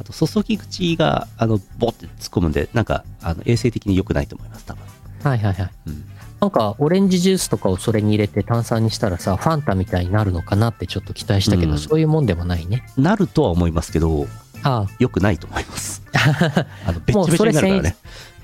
[0.00, 4.82] あと注ぎ口があのボッて突っ込むんでなんかあの衛生的に良くないと思います多分、
[5.24, 5.70] はいはいはい。
[5.86, 6.04] うん、
[6.40, 12.84] なんか、オレンジジュースとかをそれに入れて炭酸にしたらさ、ファンタみたいになるのかなってちょっと期待したけど、うんそういうもんでもないね。
[12.96, 14.26] なるとは思いますけど
[14.62, 17.96] あ良くないと思います あのべっもうそれちゃべちゃになるからね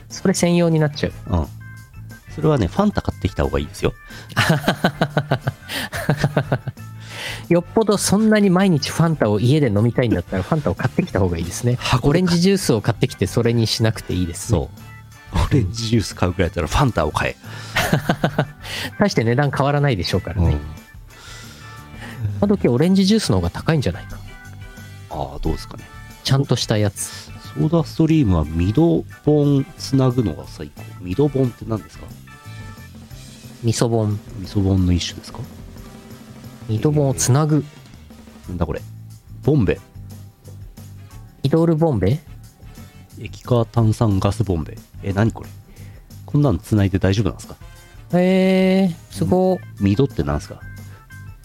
[0.08, 1.12] それ専用になっちゃう。
[1.26, 1.46] うん
[2.34, 3.94] それはねファンタ買ってきた方がいいですよ
[7.48, 11.78] よっぽどそんなに毎日ファンタを家で飲みたいんだったら、ファンタを買ってきた方がいいですね。
[12.02, 14.58] オレンジジュースを買ってきて、それにしなくていいです、ね。
[14.58, 14.68] そう
[15.48, 17.36] オレンジジュース買うくらいだったらファンタを買え、
[18.98, 20.56] 大して値段変わらないでしょうからね。
[22.38, 24.16] 今時オレンジジュースの方が高いんじゃないか。
[25.10, 25.84] ああどうですかね
[26.24, 27.30] ちゃんとしたやつ。
[27.54, 30.82] ソーダストリームはミドボンつなぐのが最高。
[31.00, 32.06] ミドボンって何ですか？
[33.62, 34.18] 味噌本。
[34.40, 35.38] 味噌ボンの一種ですか？
[36.68, 37.64] ミドボンをつなぐ。
[38.48, 38.80] なんだこれ？
[39.44, 39.78] ボンベ？
[41.42, 42.20] イドールボンベ？
[43.20, 44.76] 液化炭酸ガスボンベ？
[45.02, 45.50] え何これ？
[46.26, 47.56] こんなんつないで大丈夫なんですか？
[48.14, 49.58] へえー、すご。
[49.78, 50.60] ミドって何ですか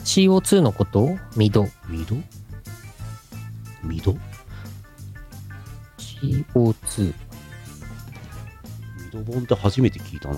[0.05, 1.17] ？CO2 のこと？
[1.35, 1.67] ミド。
[1.87, 2.15] ミド？
[3.83, 4.17] ミド？
[6.21, 7.05] CO2。
[7.05, 7.13] ミ
[9.11, 10.35] ドボンって初めて聞いたな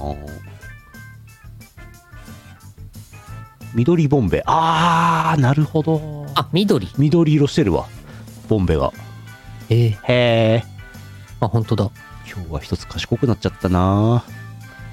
[3.73, 6.89] 緑ボンベあーなるほどあ、緑。
[6.97, 7.87] 緑色してるわ
[8.49, 8.91] ボンベが
[9.69, 10.63] えー、へえ
[11.39, 11.89] あ、本当だ。
[12.31, 14.23] 今日は一つ賢くなっちゃったな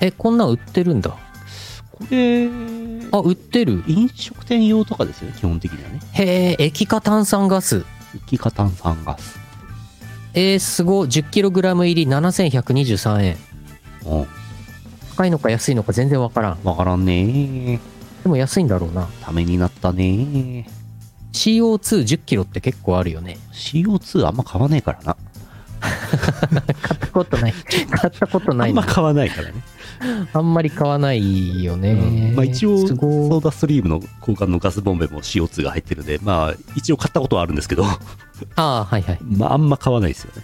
[0.01, 1.11] え、こんなん売ってるんだ。
[1.91, 2.49] これ
[3.13, 3.83] あ、売ってる。
[3.89, 7.85] 飲食店用とかですよね基本的にはねへえ、液化炭酸ガス。
[8.27, 9.48] 液化炭酸ガス
[10.35, 11.09] えー、すごい。
[11.09, 13.37] 10kg 入り7123円。
[14.07, 14.27] うん
[15.19, 16.59] 高いのか安いのか全然わからん。
[16.63, 17.81] わからんね
[18.23, 19.09] でも安いんだろうな。
[19.21, 20.69] ためになったね
[21.33, 23.37] CO210kg って結構あるよね。
[23.53, 25.17] CO2 あんま買わねえからな
[25.81, 27.53] 買ったことない。
[27.91, 29.55] 買ったことないなあんま買わないからね、
[30.33, 31.93] あんまり買わないよね。
[31.93, 37.85] うんまあ一応ソーダストリームの交換のガスボンベも CO2 が入ってるんでまあ一応買ったことはあるんですけど
[38.57, 39.19] ああ、はいはい。
[39.23, 40.43] まああんま買わないですよね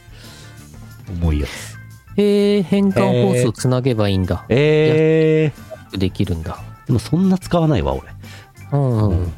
[1.20, 1.78] 重いやつ
[2.16, 4.44] へえ、変換ホースをつなげばいいんだ。
[4.48, 6.59] えー、できるんだ。
[6.87, 8.02] でもそんな使わないわ俺
[8.72, 9.33] うんうん。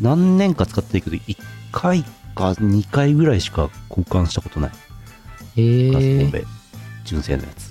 [0.00, 1.36] 何年か使ってるけど1
[1.72, 2.02] 回
[2.34, 4.70] か2回ぐらいしか交換したことない
[5.56, 6.30] へえガスボン。
[6.30, 6.44] ベ
[7.04, 7.70] 純正のやつ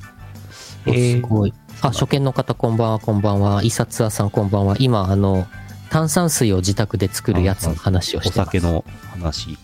[0.88, 1.54] おすごい。
[1.82, 3.64] あ、初見の方こんばんは、こんばんは。
[3.64, 4.76] イサツアさんこんばんは。
[4.80, 5.48] 今、あの、
[5.90, 8.52] 炭酸水を自宅で作るやつの話をおしてます。
[8.52, 9.58] 酒の話。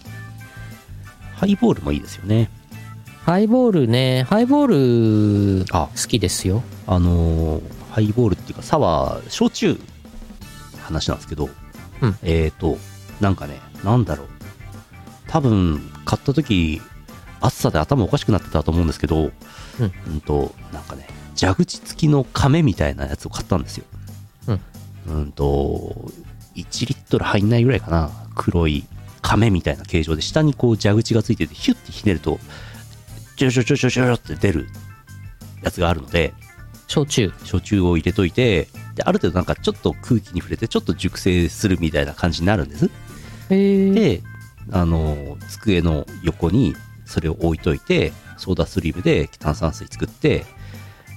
[1.36, 2.50] ハイボールもいいですよね。
[3.26, 5.90] ハイボールね、ハイボールあ。
[5.96, 6.64] 好きですよ。
[6.88, 9.80] あのーハイボールっていうかサワー焼酎
[10.82, 11.50] 話なんですけど、
[12.02, 12.18] うん。
[12.24, 12.78] えっ、と
[13.22, 14.28] なんかねなんだろう。
[15.28, 16.82] 多分買った時
[17.40, 19.32] 暑さで頭おかしくなってたと思うんですけど、うん。
[20.08, 21.08] うんとなんかね
[21.40, 23.86] 蛇口付きの亀みたいなやつを買ったんですよ
[25.08, 26.12] うんうんと
[26.56, 28.86] 1リットル入んないぐらいかな黒い
[29.22, 32.40] 亀みたいな形状で下にこう蛇口がついててヒュッてひねると
[33.38, 34.68] ジュジュジュジュジュって出る
[35.62, 36.34] やつがあるので
[36.88, 37.34] 焼酎。
[37.44, 42.90] 焼酎を入れといてである程度なんかちょっと空気に触れてちょっと熟成するみたいな感じになるんです。
[43.50, 44.22] で
[44.72, 50.46] あの机の横にそれを置いといてソーダストリームで炭酸水作って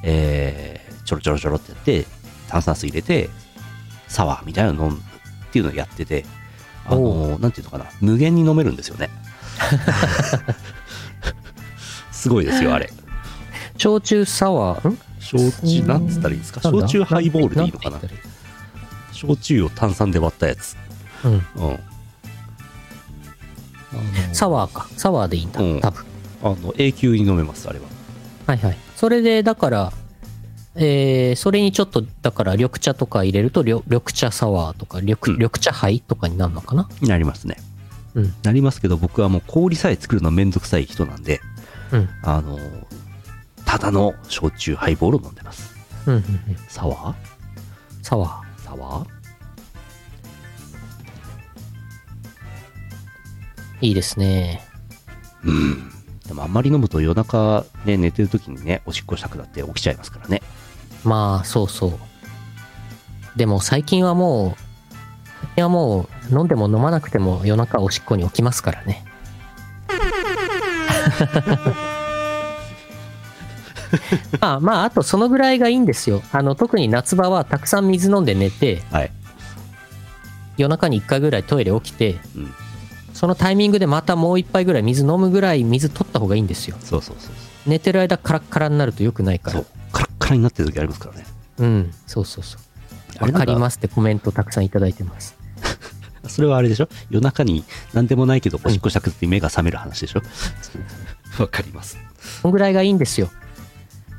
[0.03, 2.07] えーちょろちょろちょろってやって
[2.49, 3.31] 炭酸水入れて
[4.09, 5.01] サワーみたいなの飲むっ
[5.53, 6.25] ていうのをやってて
[6.87, 9.11] あのなんていうのかな無限に飲めるんですよね
[12.13, 12.91] すごいですよあれ
[13.77, 14.89] 焼酎サワー？
[14.89, 14.99] ん？
[15.21, 16.61] 焼酎なんつったらいいですか？
[16.61, 18.01] 焼酎ハイボールでいいのかな？
[19.13, 20.73] 焼酎を炭酸で割ったやつ。
[20.73, 20.77] い
[21.25, 21.33] うん。
[21.33, 21.43] うん。
[24.33, 24.89] サワーか。
[24.97, 25.61] サワーでいいんだ。
[25.61, 26.05] うん多分。
[26.43, 27.85] あの永久に飲めます、あれは。
[28.47, 28.77] はいはい。
[28.97, 29.93] それで、だから、
[30.81, 36.89] えー、それにちょっと、だから緑茶とか入れると、緑緑茶サワーとか緑、うん緑茶杯とかになるのかな？
[37.03, 37.57] なりますね。
[38.15, 38.33] うん。
[38.45, 41.41] なりますけど、僕はもう氷さえ作るのめんどくさい人なんで、
[41.91, 42.09] うん。
[42.23, 42.61] あの、
[43.65, 45.75] ただの焼酎ハイボールを飲んでます。
[46.07, 46.23] うんうんうん。
[46.69, 47.15] サワー？
[48.03, 48.63] サワー。
[48.63, 49.09] サワー？
[53.81, 54.63] いいですね。
[55.45, 55.91] うん。
[56.27, 60.43] でもあんまり飲むと夜中ね、寝てる時にね、おしっこしたくなって起きちゃいますからね。
[61.05, 61.99] まあそうそう。
[63.37, 64.63] でも最近はもう
[65.41, 69.05] 最近はもう飲んでも飲まなくても夜中おしっこに起きますからね。
[74.41, 76.23] まあまああとそのぐらいがいいんですよ。
[76.33, 79.11] あの特に夏場はたくさん水飲んで寝て、はい、
[80.57, 82.55] 夜中に1回ぐらいトイレ起きて、うん、
[83.15, 86.77] そのタイミングでまたもう1杯ぐらい水飲むぐらい水取った方がいいんですよ。
[86.81, 87.33] そうそうそう
[87.67, 89.65] 寝てる間カラッカラになるとよくないから。
[90.29, 91.27] カになってる時ありますからね。
[91.59, 93.25] うん、そうそうそう。
[93.25, 95.37] わかりますってコメントたくさんいただいてます。
[96.29, 96.89] それはあれでしょ？
[97.11, 97.65] 夜中に
[97.95, 100.23] 何でもないけどおしっこしたくて目が覚める話でしょ？
[101.43, 101.97] わかります。
[102.43, 103.29] こんぐらいがいいんですよ。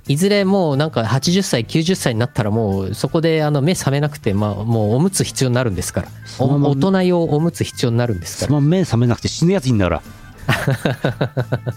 [0.07, 6.07] いずれもうなんか80歳、90歳になったらもうそこであの目覚めなくて、まあもうおむつ必要になるんですから。
[6.39, 8.59] 大人用おむつ必要になるんですから。
[8.59, 10.01] そ目覚めなくて死ぬやついんだから。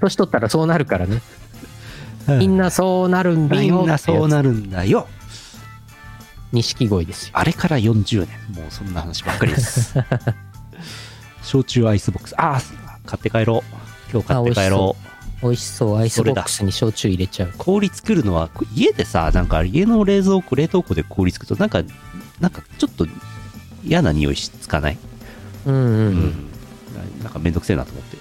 [0.00, 1.20] 年取ったらそうなるからね。
[2.28, 3.78] みんなそうなるんだよ。
[3.78, 5.06] みんなそうなるんだよ。
[6.52, 7.30] 錦鯉ですよ。
[7.34, 9.94] あれから40年もうそんな話ばっかりです。
[11.42, 12.34] 焼酎アイスボックス。
[12.40, 12.60] ああ
[13.04, 13.74] 買って帰ろう。
[14.12, 14.96] 今日買って帰ろ
[15.42, 15.42] う。
[15.42, 15.98] 美味しそう。
[15.98, 17.52] アイスボックスに焼酎入れちゃう。
[17.58, 21.82] 氷作るのは家でさなんか家の冷蔵庫冷凍庫で氷作るとなんか
[22.40, 23.06] なんかちょっと
[23.84, 24.98] 嫌な匂いしかつかない？
[25.66, 26.50] うんうん、うん、
[27.22, 28.13] なんかめんどくせえなと思って。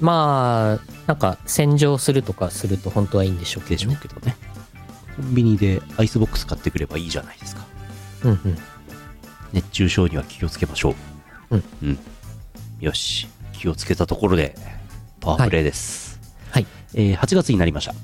[0.00, 3.98] まあなんか洗浄するとかすると本当はいいんでしょうけどね。
[4.00, 4.36] けどね
[5.16, 7.64] コンビニでアイスボックス買ってくればいいじゃないですか。
[8.24, 8.58] うんうん。
[9.52, 10.94] 熱中症には気をつけましょ
[11.50, 11.56] う。
[11.56, 11.98] うん、うん、
[12.80, 13.28] よし。
[13.52, 14.54] 気をつけたところで
[15.20, 17.94] パワープレイです、はい、はい、えー、8月になりました。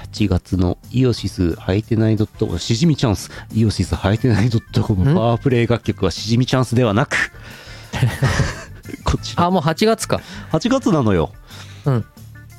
[0.00, 3.30] 8月のイオシスハイテナイドットシジミチャンス。
[3.54, 7.14] イオシスハイテナイドットコムパワープレイ楽曲はシジミチャンスではなく。
[9.04, 9.34] こち。
[9.36, 10.20] あ、もう8月か。
[10.52, 11.32] 8月なのよ。
[11.84, 12.04] うん。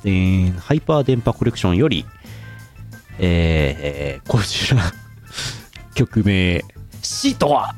[0.04, 2.06] えー、ハイパー電波コレクションより、
[3.18, 4.92] えー、こちら、
[5.94, 6.64] 曲名、
[7.02, 7.74] シートは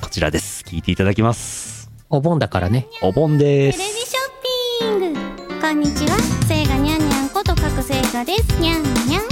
[0.00, 0.64] こちらです。
[0.64, 1.90] 聴いていただきます。
[2.08, 2.88] お盆だからね。
[3.02, 3.78] お盆です。
[3.78, 5.60] テレビショッピング。
[5.60, 6.18] こんにちは。
[6.48, 8.60] せいがにゃんにゃんこと各せいがです。
[8.60, 9.22] にゃんにゃん。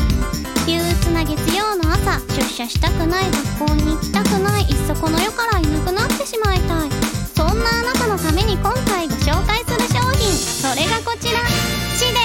[0.69, 6.98] 憂鬱な月曜の朝、出社したくない、学校に行きたくない、いっそこの世からいなくなってしまいたい。
[7.39, 11.39] そんなあなたのために今回ご紹介する商品それがこちら
[11.95, 12.19] シで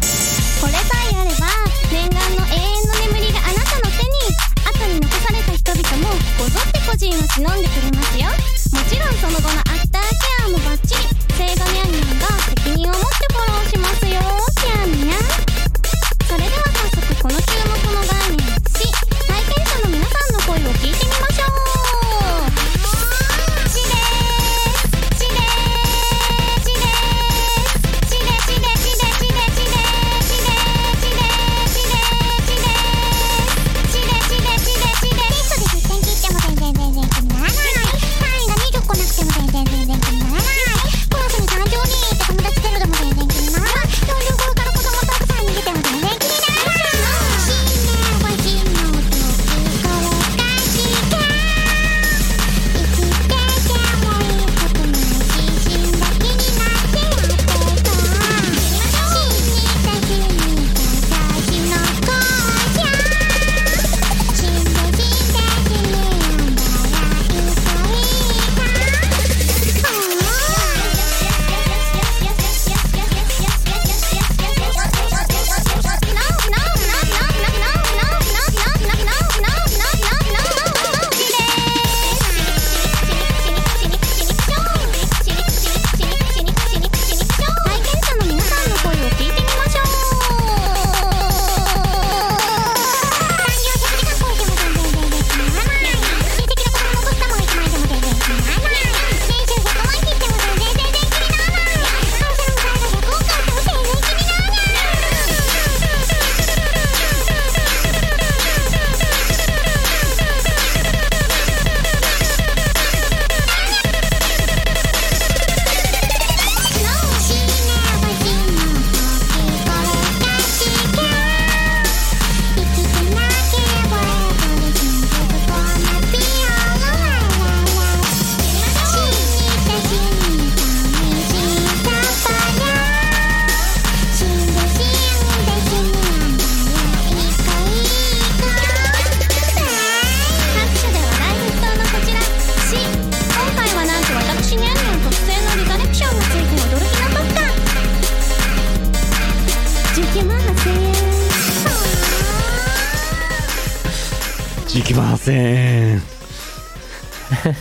[0.00, 1.44] すこれさえあれば
[1.92, 4.24] 念願の永遠の眠りがあなたの手に
[4.64, 8.24] 後に残された人々もこぞって個人を忍んでくれますよ
[8.72, 11.04] もちろんその後のアフターケアもバッチリ
[11.36, 14.16] 青ガニャンニャンが責任を持ってフォローしますよ
[14.64, 15.28] キャンニャン
[16.24, 18.48] それでは早速この注目の概念
[18.80, 18.88] し
[19.28, 21.81] 体験者の皆さんの声を聞いてみましょう。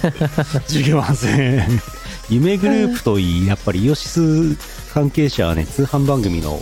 [0.01, 1.81] 19万1000円
[2.29, 4.55] 夢グループといいやっぱりイオシス
[4.93, 6.59] 関係者はね通販番組の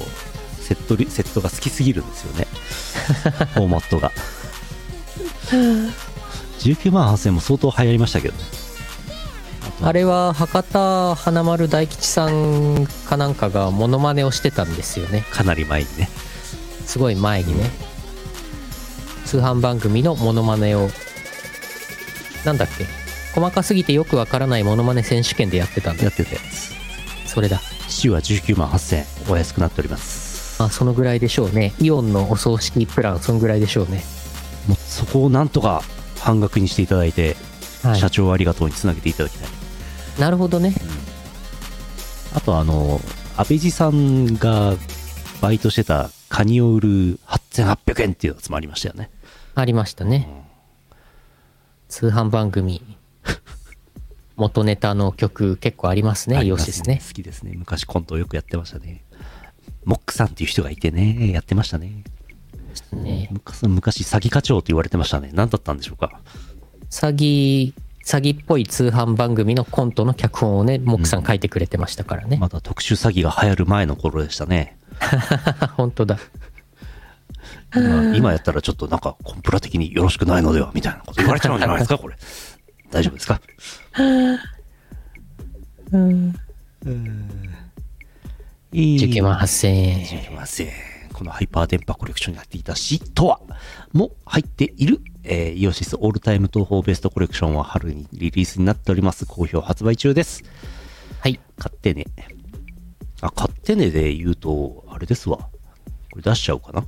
[0.59, 2.47] セットリセットが好きすぎるんですよね。
[3.55, 4.11] フォーマットが。
[6.59, 8.43] 19万8000円も相当流行りましたけどね。
[9.81, 15.25] あれは博多華丸大吉さんかなんかがモノマネをしてたんですよね。
[15.31, 16.09] かなり前にね。
[16.85, 17.69] すごい前にね、
[19.25, 20.89] 通販番組のモノマネを。
[22.45, 22.98] なんだっけ？
[23.39, 26.33] 細かすぎてよくわからないモノマネ選手権でやってたんだやってた。
[26.33, 26.73] やつ
[27.25, 27.61] それだ。
[27.87, 29.05] 父は19万8000円。
[29.29, 30.61] お安くなっております。
[30.61, 31.73] あそのぐらいでしょうね。
[31.79, 34.03] イオンのお葬式プランそのぐらいでしょうね。
[34.67, 35.81] もうそこをなんとか
[36.17, 37.37] 半額にしていただいて、
[37.81, 37.99] はい。
[37.99, 39.49] 社長ありがとうにつなげていただきたい。
[40.19, 40.73] なるほどね。
[42.35, 42.99] あとあの
[43.37, 44.75] 安倍寺さんが
[45.39, 49.09] バイトしてたカニを売る8800円っていうやつもありましたよね。
[49.55, 50.27] ありましたね。
[51.87, 52.98] 通販番組
[54.39, 57.01] 元ネタの曲結構ありますねイオシスね。
[57.05, 57.53] 好きですね。
[57.55, 59.03] 昔コントをよくやってましたね。
[59.85, 62.03] モックさんっていう人がいてねやってましたね。
[62.93, 63.29] ね。
[63.31, 65.31] 昔昔詐欺課長と言われてましたね。
[65.33, 66.21] 何だったんでしょうか。
[66.89, 67.73] 詐欺
[68.05, 74.77] 詐欺っぽい通販番組のコントの脚本をねモックさん書いてくれてましたからね、まだ特殊詐欺が流行る前の頃でしたね。
[75.77, 76.17] 本当だ。
[77.75, 82.15] 今今やったらちょっとなんかコンプラ的によろしくないのではみたいなこと言われちゃうんじゃないですかこれ
[82.91, 83.41] 大丈夫ですか
[88.71, 90.67] ？19万8000円すみません。
[91.13, 93.41] このハイパー電波コレクションに入っていたシとは
[93.91, 99.25] も入っている、えーイオシスオールタイム東宝ベストコレクションは春にリリースになっております。
[99.25, 100.43] 好評発売中です。
[101.19, 102.05] はい買ってね。
[103.21, 105.37] あ、買ってねで言うと、あれですわ。
[105.37, 105.49] こ
[106.15, 106.85] れ出しちゃおうかな。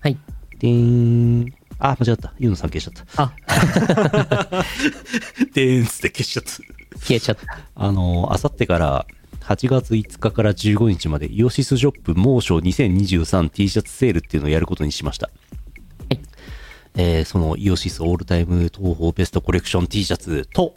[0.00, 0.18] はい
[0.58, 1.59] でーん。
[1.80, 2.32] あ、間違った。
[2.38, 3.22] ユーノさん消しちゃった。
[3.22, 3.32] あ
[5.54, 6.50] でーんつって消しちゃった。
[7.00, 9.06] 消えちゃったあの、あさってから
[9.42, 15.30] 8月5日から15日までイオシスショップ猛暑 2023T シャツセールっていうのをやることにしました。
[16.96, 20.74] えーそのイオシスオールタイム東宝ベストコレクション T シャツと、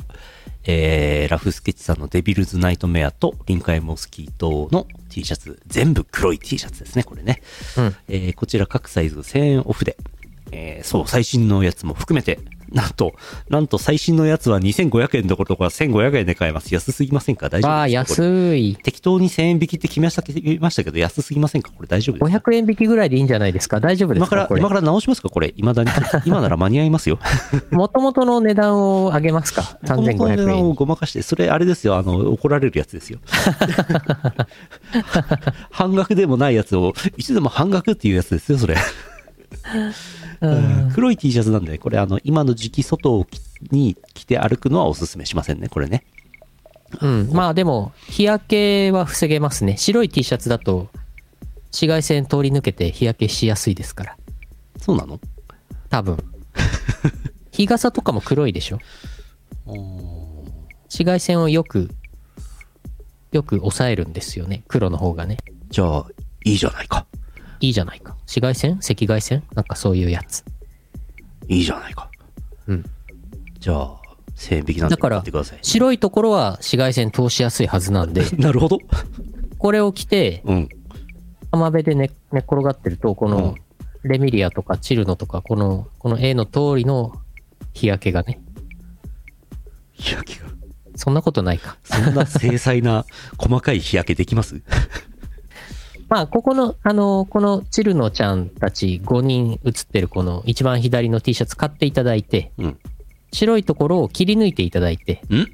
[0.64, 7.42] えーラフスケッチさんのデビルズナイトメアと臨海モスキートの T シャツ、全部黒い T シャツですね、これね。
[7.78, 9.98] うんえーこちら各サイズ1000円オフで、
[10.54, 12.40] えーそう、最新のやつも含めて、
[12.72, 13.14] なんと、
[13.50, 16.74] なんと最新のやつは2500円どころか1500円で買えます。
[16.74, 17.50] 安すぎませんか？
[17.50, 18.18] 大丈夫ですか？
[18.18, 20.24] これ安い適当に1000円引きって決めました
[20.60, 21.72] ましたけど、安すぎませんか？
[21.76, 23.80] これ大丈夫ですか？500円引きぐらいでいいんじゃないですか？
[23.80, 25.30] 大丈夫です今から、かこれ今から直しますか？
[25.30, 25.54] これ。
[25.56, 25.90] 未だに。
[26.26, 27.20] 今なら間に合いますよ。
[27.72, 29.78] もともとの値段を上げますか？
[29.88, 31.96] この値3500段を円ごまかして、それあれですよ。
[31.96, 33.20] あの、怒られるやつですよ。
[35.72, 38.76] 半額でもないやつを、いつでも半額っていうやつですよ、それ。
[40.44, 40.92] うん。
[40.94, 43.26] 黒い T シャツなんで、これあの、今の時期外
[43.72, 46.04] に着て歩くのはおすすめしませんね、これね。
[47.02, 47.30] うん。
[47.32, 49.78] まあでも日焼けは防げますね。
[49.78, 50.90] 白い T シャツだと
[51.68, 54.18] 紫外線通り抜けて日焼けしやすいですから。
[54.78, 55.20] そうなの？
[55.90, 56.18] 多分。
[57.52, 58.80] 日傘とかも黒いでしょ。
[60.86, 61.90] 紫外線をよく
[63.32, 64.64] よく抑えるんですよね。
[64.68, 65.38] 黒の方がね。
[65.70, 66.06] じゃあ、
[66.44, 67.08] いいじゃないか。
[67.64, 68.74] いいじゃないか紫外線？
[68.74, 69.42] 赤外線？
[69.56, 70.44] なんかそういうやつ
[71.48, 72.10] いいじゃないか。
[72.68, 72.84] うん
[73.60, 73.96] じゃあ、
[74.36, 75.60] 1000円引きなんでだからてください。
[75.62, 78.80] 白いところは紫外線通しやすいはずなんで なるほど。
[79.58, 80.70] これを着てうん。
[81.54, 83.56] 浜辺で寝寝っ転がってるとこうんの
[84.04, 87.14] レミリアとかチルノとかこのこの絵の通りの
[87.74, 88.42] 日焼けがね
[89.94, 90.50] 日焼けが。
[90.96, 93.06] そんなことないかそんな精細な
[93.38, 94.62] 細かい日焼けできます？
[96.14, 102.80] まあここのあのこのチルノちゃんたち5人写ってるこの一番左の T シャツ買っていただいてうん。
[103.32, 105.48] 白いところを切り抜いていただいてん？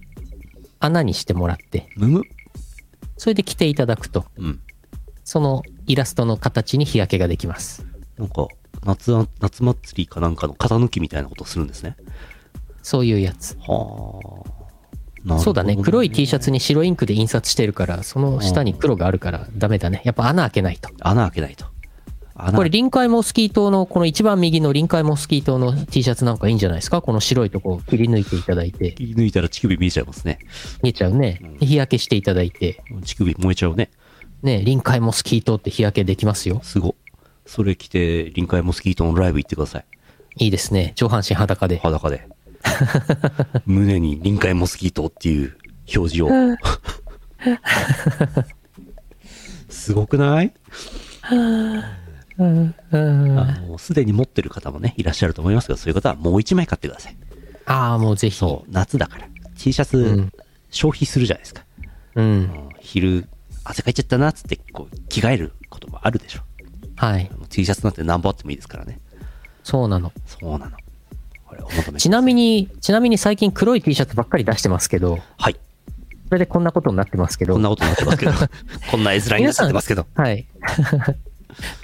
[0.81, 2.23] 穴にしてもらってむむ？
[3.15, 4.59] それで着ていただくとうん。
[5.23, 7.85] そのイラストの形に日焼けができます
[8.17, 8.49] なんか、
[8.83, 11.95] 夏あ、夏祭りかなんかの型抜きみたいなことをするんですね。
[12.83, 14.58] そういうやつはあ。
[15.39, 15.77] そうだね。
[15.81, 20.01] 黒い T シャツに白インクで印刷してるからその下に黒があるからダメだね。
[20.05, 20.89] やっぱ穴開けないと。
[20.99, 21.65] 穴開けないと。
[22.35, 22.57] 穴。
[22.57, 27.01] これ臨海モスキー島のこの一番右の臨海モスキー島の T シャツなんかいいんじゃないですか？
[27.01, 28.93] この白いとこを切り抜いていただいて。
[28.93, 30.39] 切り抜いたら乳首見えちゃいますね。
[30.81, 31.41] 見えちゃうね。
[31.59, 32.81] 日焼けしていただいて。
[33.03, 33.89] 乳首燃えちゃうね。
[34.41, 36.61] ね臨海モスキー島って日焼けできますよ。
[36.63, 36.95] すご。
[37.45, 39.85] それ着て、臨海モスキートのライブ行ってください。
[40.37, 40.93] いいですね。
[40.95, 41.79] 上半身裸で。
[41.79, 42.27] 裸で。
[43.65, 45.57] 胸に臨海モスキートっていう
[45.95, 46.29] 表示を。
[49.69, 50.53] すごくない？
[53.77, 57.17] すでに持ってる方もね、いらっしゃると思いますけど、そういう方はもう一枚買ってください。
[57.65, 58.35] ああ、もうぜひ。
[58.37, 59.27] そう、夏だから。
[59.57, 60.31] T シャツ、うん
[60.71, 61.65] 消費するじゃないですか。
[62.13, 62.25] うん。
[62.25, 63.27] うん昼、
[63.63, 66.41] 汗かいちゃったなっつって、こう、着替えることもあるでしょ。
[66.95, 67.27] はい。
[67.49, 68.99] T シャツなんて何本あってもいいですからね。
[69.63, 70.11] そうなの。
[70.27, 70.77] そうなの。
[71.49, 75.55] これ、お求めちなみに、ちなみに最近黒い T シャツばっかり出してますけど、はい。
[76.27, 78.31] それでこんなことになってますけどこん、なことになってますけど、
[78.91, 80.05] こんな絵面になってますけど。
[80.13, 80.45] はい。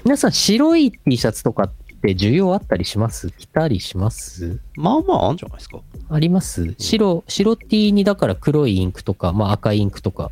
[0.04, 3.32] 皆さん、 白い T シャツとかって需要あったりします？
[3.32, 4.60] 着たりします？
[4.76, 5.80] まあまああんじゃないですか。
[6.10, 6.76] あります？
[6.78, 10.30] 白、白 T にだから黒いインクとか、まあ赤いインクとか、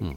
[0.00, 0.16] うん。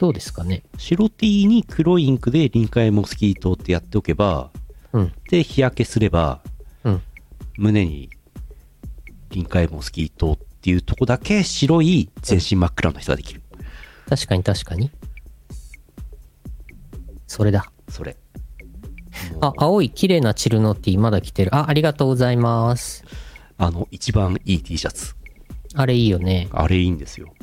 [0.00, 0.62] どうですかね？
[0.78, 4.50] 白 T に黒いインクで臨界モスキートってやっておけば、
[4.92, 5.12] うん。
[5.30, 6.40] で、日焼けすれば、
[6.82, 7.02] うん。
[7.58, 8.08] 胸に
[9.30, 13.42] 臨界モスキートっていうとこだけ白い全身真っ暗の人ができる。
[14.08, 14.92] 確かに確かに。
[17.26, 17.70] それだ。
[17.88, 18.16] それ。
[19.40, 21.52] あ、青い綺麗なチルノ T まだ着てる。
[21.52, 23.04] あ、ありがとうございます。
[23.56, 25.16] あの、一番いい T シャツ。
[25.74, 26.48] あれいいよね。
[26.52, 27.34] あれいいんですよ。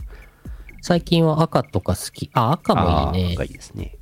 [0.81, 2.31] 最近は赤とか好き。
[2.33, 3.43] あ、赤もいいね赤。
[3.43, 3.97] いいですね。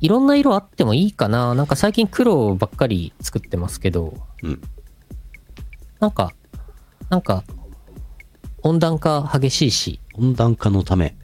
[0.00, 1.54] いろんな色あってもいいかな。
[1.54, 4.62] なんか最近黒ばっかり作ってますけど、うん。
[6.00, 6.32] なんか、
[7.10, 7.44] なんか、
[8.62, 11.16] 温暖化激しいし、温暖化のため、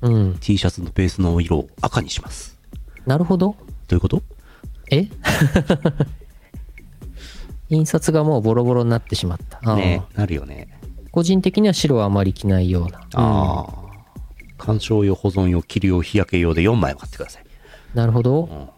[0.00, 0.36] うん。
[0.40, 2.58] T シャツのベースの色を赤にします。
[3.06, 3.56] なるほど。
[3.88, 4.22] どういうこと？
[4.90, 5.08] え？
[7.70, 9.74] 印刷がもうボロボロになってしまった。
[9.74, 10.68] ねなるよね。
[11.10, 13.00] 個人的には白はあまり着ないような。
[13.14, 13.72] ああ。
[14.56, 17.44] 鑑賞用、保存用、着る用、日焼け用で4枚買ってください。
[17.94, 18.70] なるほど。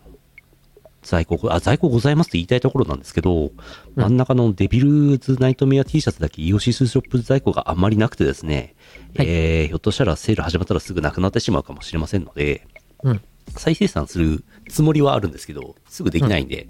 [1.02, 3.52] 在庫、あ、在庫ございますって言いたいところなんですけど、
[3.96, 8.74] 真ん中のデビルズナイトメア T シャツだけイオシスショップ在庫があんまりなくてですね、
[9.16, 12.66] はいえー、ひょっとしたらセール始まったらすぐなくなってしまうかもしれませんので、
[13.02, 13.20] うん。
[13.56, 16.68] 再生産するつもりはあるんですけど、すぐできないんで、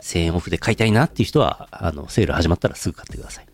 [0.00, 3.46] 1000円オフで買いたいなっていう人は、あの、セール始まったらすぐ買ってください。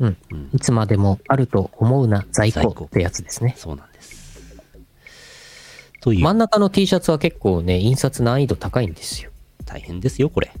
[0.00, 0.16] うん。
[0.54, 3.54] いつまでもあると思うな在庫ってやつですね。
[3.56, 4.21] そうなんです。
[6.02, 9.30] という、真ん中の T シャツは結構ね、印刷難易度高いんですよ。
[9.64, 10.52] 大変ですよ、これ。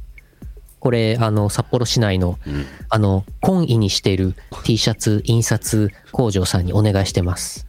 [0.78, 2.64] これ、あの、札幌市内の、うん。
[2.88, 7.66] あの、懇意にしている T シャツ印刷工場さんにお願いしてます。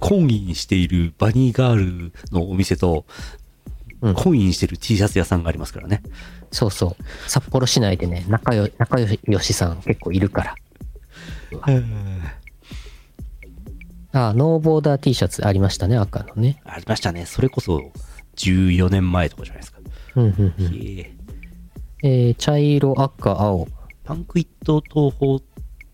[0.00, 1.76] 懇意にしているバニーガー
[2.08, 3.06] ルのお店と、
[4.02, 6.02] うん懇意にしてる T シャツ屋さんがありますからね。
[6.52, 7.30] そうそう。
[7.30, 10.54] 札幌市内でね、仲よ、仲良しさん結構いるから。
[14.28, 16.60] あ、ノーボーダー T シャツありましたね、赤のね。
[16.64, 17.26] ありましたね。
[17.26, 17.92] それこそ
[18.36, 19.80] 14年前とかじゃないですか。
[20.16, 20.54] うんうんうん。
[20.58, 21.16] えー
[22.02, 23.68] えー、茶色、赤、青。
[24.04, 25.38] パンクイット東宝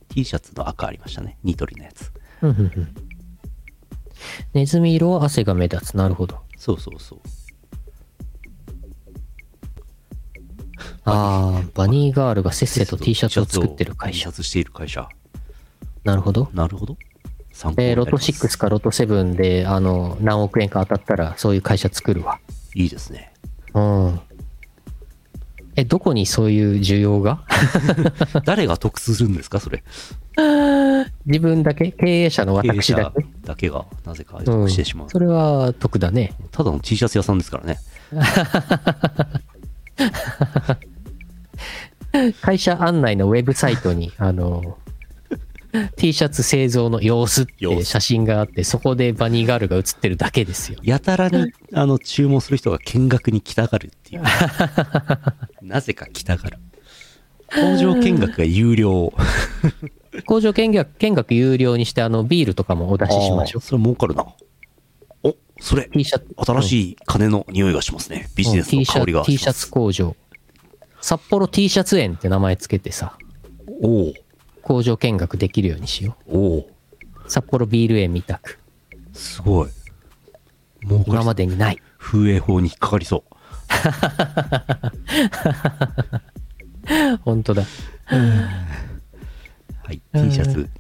[0.08, 1.38] T シャツの赤ありましたね。
[1.42, 2.12] ニトリのやつ。
[2.42, 2.94] うんうんうん。
[4.52, 5.96] ネズミ色は汗が目立つ。
[5.96, 6.38] なるほど。
[6.56, 7.20] そうそうそう。
[11.04, 14.32] ああ、バニーガールがせっせと T シャツを作ってる会 T シ社ャ。
[14.32, 15.08] ツしている会社。
[16.04, 16.50] なるほど。
[16.52, 16.96] なるほど。
[17.76, 22.38] えー、ロトなります6かロト7で、あの、何億円か当たったら、そういう会社作るわ。
[22.74, 23.32] いいですね。
[23.74, 24.20] うん。
[25.74, 27.40] え、どこにそういう需要が？
[28.44, 29.82] 誰が得するんですか、それ？
[31.26, 31.92] 自分だけ？
[31.92, 33.24] 経営者の私だけ？
[33.46, 35.10] だけがなぜかうん得してしまう。
[35.10, 36.34] それは得だね。
[36.50, 37.78] ただの T シャツ屋さんですからね。
[42.42, 44.76] 会社案内のウェブサイトに、あの、
[45.96, 50.78] T シャツ製造の様子って写真があって、そこでバニーガールが写ってるだけですよ。
[50.82, 54.22] やたらに、あの、注文する人が見学に来たがるっていう。
[55.62, 56.58] なぜか来たがる。
[57.48, 59.12] 工場見学が有料。
[60.26, 64.26] 工場見学、見学有料にして、あの、ビールとかもお出ししましょあーそれ儲かるな。
[65.22, 68.28] お、それう。、T シャツ、新しい金の匂いがしますね。
[68.34, 69.70] ビジネスの T 香りがツ、T しますシャツ。
[69.70, 70.16] 工場。
[71.00, 73.16] 札幌 T シャツ園って名前つけてさ、
[73.82, 74.14] おう
[74.72, 76.64] 工場見学できるようにしよおうう。
[77.28, 78.58] 札幌ビール園みたく。
[79.12, 79.68] すごい。
[80.82, 81.78] 儲か今りまでにない。
[81.98, 83.22] 風営法に引っかかりそう。
[87.20, 87.64] 本当だ。
[89.84, 90.70] はい、T シャツ、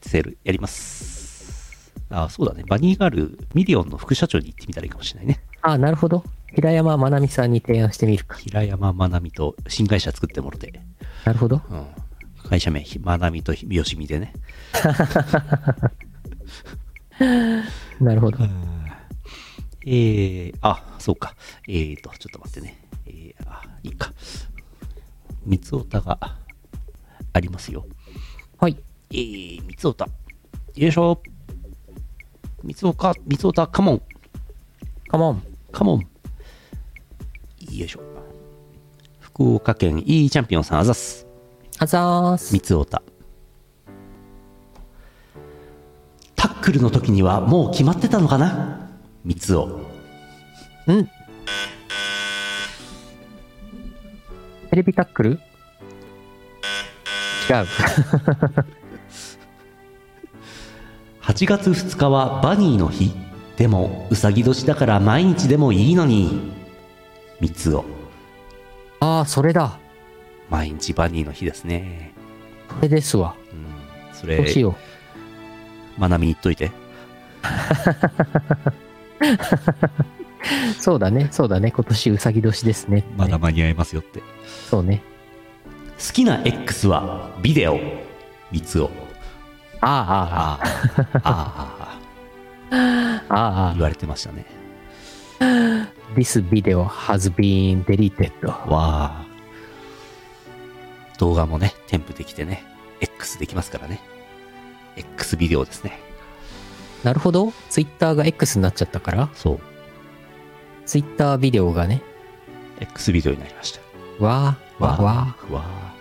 [0.00, 1.92] セールやります。
[2.10, 2.62] あ、そうだね。
[2.68, 5.40] バニーガール、ミリオンの副社長に行ってみたらいいかもしれないね。
[5.62, 6.22] あ、なるほど。
[6.54, 8.36] 平山まなみさんに提案してみるか。
[8.36, 10.80] 平山まなみと新会社作ってもろて、
[11.24, 11.60] なるほど。
[11.68, 11.86] うん、
[12.48, 14.32] 会社名、ひまなみとよしみでね。
[18.00, 18.38] なるほど。
[19.84, 21.34] えー、あ、そうか。
[21.68, 22.82] えーと、ちょっと待ってね。
[23.06, 24.14] えー、あ、いいか。
[25.44, 26.18] 三つおたが
[27.34, 27.86] ありますよ。
[28.58, 28.78] はい。
[29.10, 30.08] えー、三つおた。
[30.74, 31.20] よいしょ。
[32.62, 34.02] 三つおか、三つおた、カモン。
[35.08, 35.42] カモン。
[35.70, 36.00] カモン。
[36.00, 36.06] よ
[37.84, 38.00] いしょ。
[39.20, 41.27] 福岡県いいチャンピオンさんあざっす。
[41.80, 42.52] あざーす。
[42.52, 43.02] 三つおた。
[46.34, 48.90] タックルの時にはもう決まってたのかな？
[49.24, 49.80] 三つお。
[50.88, 51.06] うん。
[54.70, 55.30] テレビタックル？
[55.30, 55.38] 違う。
[61.22, 63.12] 8月2日はバニーの日
[63.56, 66.52] でもうさぎ年だから毎日でもいいのに
[67.40, 67.84] 三つお
[69.00, 69.78] ああ、それだ。
[70.50, 72.12] 毎日バニーの日ですね
[72.68, 73.34] これですわ。
[74.12, 74.76] それどうしよ
[75.96, 76.70] まなみに言っといてう。
[80.80, 81.70] そうだね、そうだね。
[81.70, 83.04] 今年うさぎ年ですね。
[83.16, 84.22] まだ間に合いますよって
[84.70, 85.02] そうね。
[85.98, 87.78] 好きな X はビデオ
[88.52, 88.90] 三つお
[89.80, 91.98] ああ、ああああ
[92.70, 94.46] ああ、ああ、あ言われてましたね
[95.40, 95.88] あ。
[96.14, 98.32] This video has been deleted.
[98.46, 99.27] わあ
[101.18, 102.64] 動画もね添付できてね
[103.00, 104.00] X できますからね。
[104.96, 105.98] X ビデオですね。
[107.04, 107.52] なるほど。
[107.70, 109.60] Twitter が X になっちゃったから、そう。
[110.86, 112.02] Twitter ビデオがね、
[112.80, 114.24] X ビデオになりました。
[114.24, 115.08] わー、わー、わ
[115.50, 115.94] わあ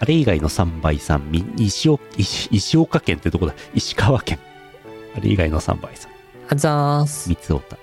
[0.00, 3.54] あれ以外の3倍さんみ石岡石石岡県ってどこだ。
[3.74, 4.38] 石川県。
[5.14, 6.12] あれ以外の3倍さん。
[6.12, 6.14] ー。
[6.48, 7.28] あざーす。
[7.28, 7.76] 三つおた。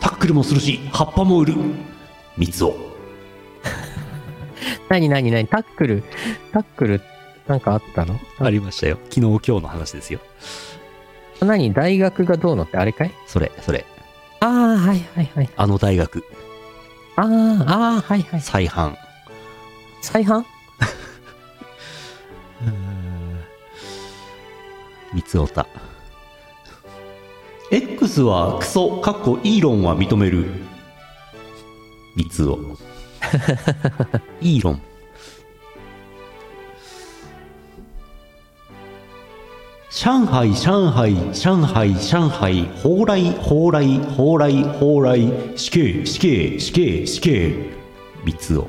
[0.00, 1.54] タックルもするし葉っぱも売る。
[2.36, 2.64] 三つ
[4.88, 6.02] おなになになにタックル、
[6.52, 7.00] タックル、
[7.46, 8.18] なんかあったの？
[8.38, 8.98] ありましたよ。
[9.10, 10.20] 昨日今日の話ですよ。
[11.40, 11.72] 何？
[11.72, 13.12] 大学がどうのってあれかい？
[13.26, 13.84] それそれ。
[14.40, 15.50] ああ、はいはいはい。
[15.56, 16.24] あの大学。
[17.16, 18.40] ああ、ああ、はいはい。
[18.40, 18.94] 再販
[20.02, 20.44] 再販
[25.12, 25.66] 三つおた。
[27.70, 30.46] X はクソかっこイーロンは認める。
[32.16, 32.58] 三つお
[34.40, 34.80] イーロン。
[39.90, 42.52] 上海上海上海上海。
[42.82, 43.80] 蓬莱蓬莱
[44.16, 45.16] 蓬莱蓬莱。
[45.56, 47.52] 死刑死刑死刑死刑。
[48.24, 48.68] 三つお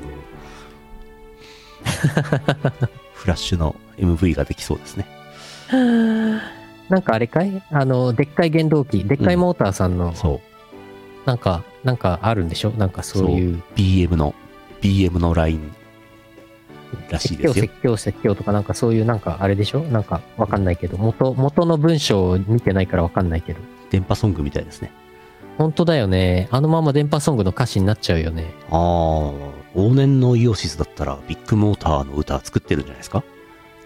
[3.14, 5.06] フラッシュの MV ができそうですね。
[6.88, 7.62] なんかあれかい？
[7.70, 10.40] あの、でっかい原動機、でっかいモーターさんの、そ
[11.24, 11.26] う。
[11.26, 12.70] なんか、なんかあるんでしょ？
[12.70, 14.34] なんかそういう、BM の
[14.80, 15.74] BM のライン
[17.10, 17.54] らしいですよ。
[17.54, 19.80] 説教、説教とかなんかそういうなんかあれでしょ？
[19.80, 23.60] なんかわかんないけど、元、元の文章を見てないからわかんないけど。
[23.90, 24.92] 電波ソングみたいですね。
[25.58, 26.48] 本当だよね。
[26.50, 28.52] あのまま電波ソングの歌詞になっちゃうよね。
[28.70, 28.78] ああ
[29.74, 33.22] 往年のイオシスだったらビッグモーターの歌作ってるんじゃないですか？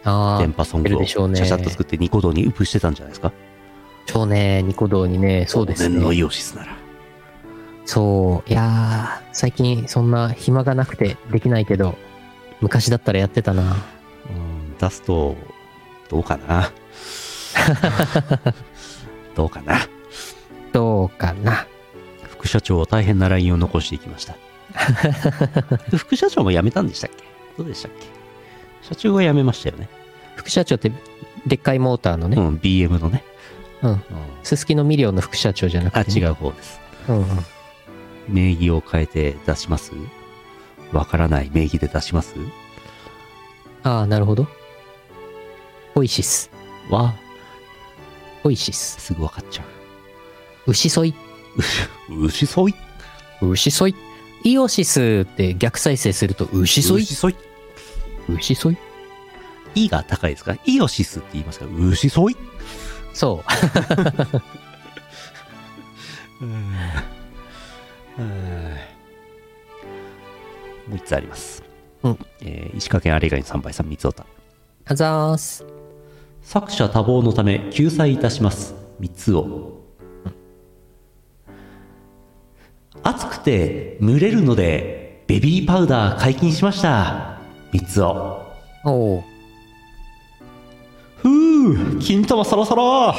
[0.05, 1.37] ああ、電波ソングをでしょうね。
[1.37, 3.33] シャシャッと作ってニコ動にウップしてたんじゃないですか？
[4.07, 6.17] そうね、ニコ動にね、そうです往年のね。
[6.17, 6.77] イオシスなら
[7.87, 8.51] そう。
[8.51, 11.97] いやー、最近そんな暇がなくてできないけど、
[12.61, 13.63] 昔だったらやってたな。
[13.63, 15.37] うん出すと
[16.09, 16.71] どうかな
[19.35, 19.79] どうかな
[20.73, 21.67] どうかな。
[22.29, 24.37] 副社長は大変な LINE を残していきました
[25.97, 27.25] 副社長も辞めたんでしたっけ？
[27.57, 28.07] どうでしたっけ？
[28.89, 29.89] 社長は辞めましたよね
[30.37, 30.93] 副社長って、
[31.47, 33.25] でっかいモーターのね、うん BM のね、
[33.83, 33.91] うん。
[33.93, 34.01] うん
[34.43, 36.27] すすきのミリオンの副社長じゃなあくて、ね。
[36.27, 37.27] 違う方ですうんうん。
[38.29, 39.93] 名義を変えて出します？
[40.93, 42.35] わからない名義で出します？
[43.83, 44.47] ああ、なるほど。
[45.95, 46.51] オイシス。
[46.91, 47.15] わ
[48.43, 49.01] オイシス。
[49.01, 49.65] すぐわかっちゃ
[50.67, 51.15] 牛ソイ。
[52.09, 52.75] う牛そい？
[53.43, 53.95] 牛ソイ。
[54.45, 57.03] イオシスって逆再生すると牛ソイ。
[57.03, 57.37] 牛そい
[58.29, 58.77] 牛ソイ。
[59.75, 60.57] いが高いですか？
[60.67, 61.67] イオシスって言いますか？
[61.67, 62.37] 牛そい？
[63.13, 63.43] そ
[66.41, 66.45] う。
[68.23, 68.25] も
[70.95, 71.63] う一つあります。
[72.03, 74.27] うんえー石川県あれ以外の3倍さん、三つおた。
[74.87, 75.65] あざーす。
[76.43, 78.75] 作者多忙のため救済いたします。
[79.01, 79.81] 三つを。
[83.03, 87.41] 暑くて蒸れるのでベビーパウダー解禁しました。
[87.73, 88.43] 三つを。
[88.85, 89.25] おう。
[91.17, 91.29] ふ
[91.71, 93.15] う金玉サラサラ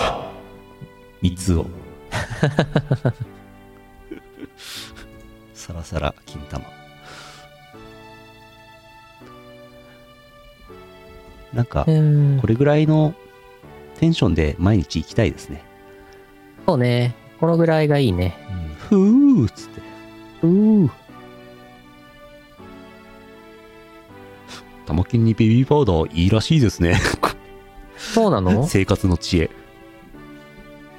[1.21, 1.65] 三つを。
[5.66, 6.63] サラサラ金玉。
[11.53, 12.45] なんかう、んこ。
[12.47, 13.16] れぐらいの
[13.95, 15.63] テンションで毎日行きたいですね。
[16.68, 17.16] そうね。
[17.39, 18.38] このぐらいがいいね。
[18.89, 19.82] ふーっつって。
[20.43, 20.89] うー。
[24.86, 26.99] 玉金にベビーパウダーいいらしいですね。
[27.97, 28.68] そうなの？
[28.70, 29.49] 生活の知恵。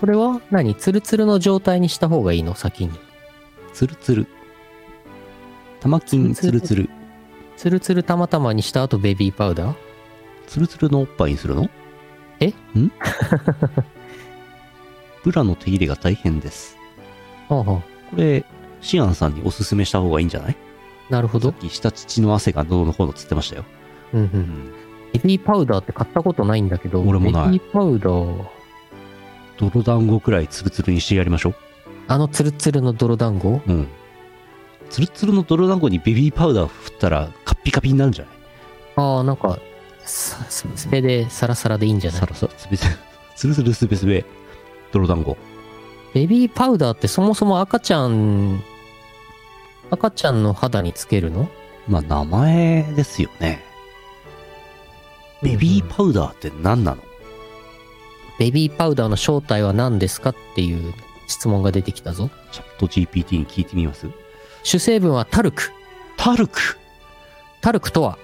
[0.00, 0.74] これは何？
[0.74, 2.56] ツルツルの状態にした方がいいの？
[2.56, 2.98] 先に。
[3.72, 4.26] つるつる。
[5.80, 6.88] 玉金つるつる。
[7.56, 9.74] ツルツルたまたまにした後ベビーパウダー？
[10.46, 11.68] つるつるのおっぱいにするの？
[12.40, 12.48] え？
[12.48, 12.92] ん？
[15.24, 16.76] ブラの手入れが大変です。
[17.48, 18.44] はあはあこれ、
[18.80, 20.56] シアンさんにおすすめした方がいいんじゃない？
[21.10, 21.60] なるほどさっ。
[21.60, 23.64] き下乳の汗がどうのこうのつってましたよ。
[24.12, 24.30] うんう。
[24.32, 24.72] うんん。
[25.14, 28.44] ベビーパウダーって買ったことないんだけど、俺もないベビーパウダー、
[29.58, 31.54] 泥団子くらいツルツルにしてやりましょ
[32.08, 33.60] あのツルツルの泥団子？
[33.66, 33.72] う。
[33.72, 33.88] うん。
[34.90, 38.34] ツルツルの泥団子にベビーパウダー振ったらカッピカピになるんじゃない？
[38.96, 39.58] ああ、なんか、
[40.04, 42.20] さススペでサラサラでいいんじゃない？
[42.20, 42.96] サラサラ、スベスベ、
[43.34, 44.24] ツルツルスベスベ、
[44.92, 45.36] 泥団子。
[46.14, 48.62] ベビーパウダーってそもそも赤ちゃん、
[49.90, 51.48] 赤ちゃんの肌につけるの？
[51.88, 53.62] まあ、名前ですよね。
[55.42, 57.02] ベビーパウダーって何なの、
[58.38, 60.94] ベビーパウダーの正体は何ですかっていう
[61.26, 62.30] 質問が出てきたぞ。
[62.52, 64.08] チャット GPT に聞いてみます？
[64.66, 65.70] 主成分はタルク。
[66.16, 66.60] タルク
[67.62, 68.18] タルクとは、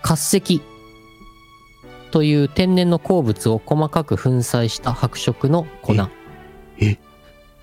[0.00, 0.62] 活石
[2.10, 5.92] という天然の鉱物を細かく粉砕した白色の粉。
[6.78, 6.96] え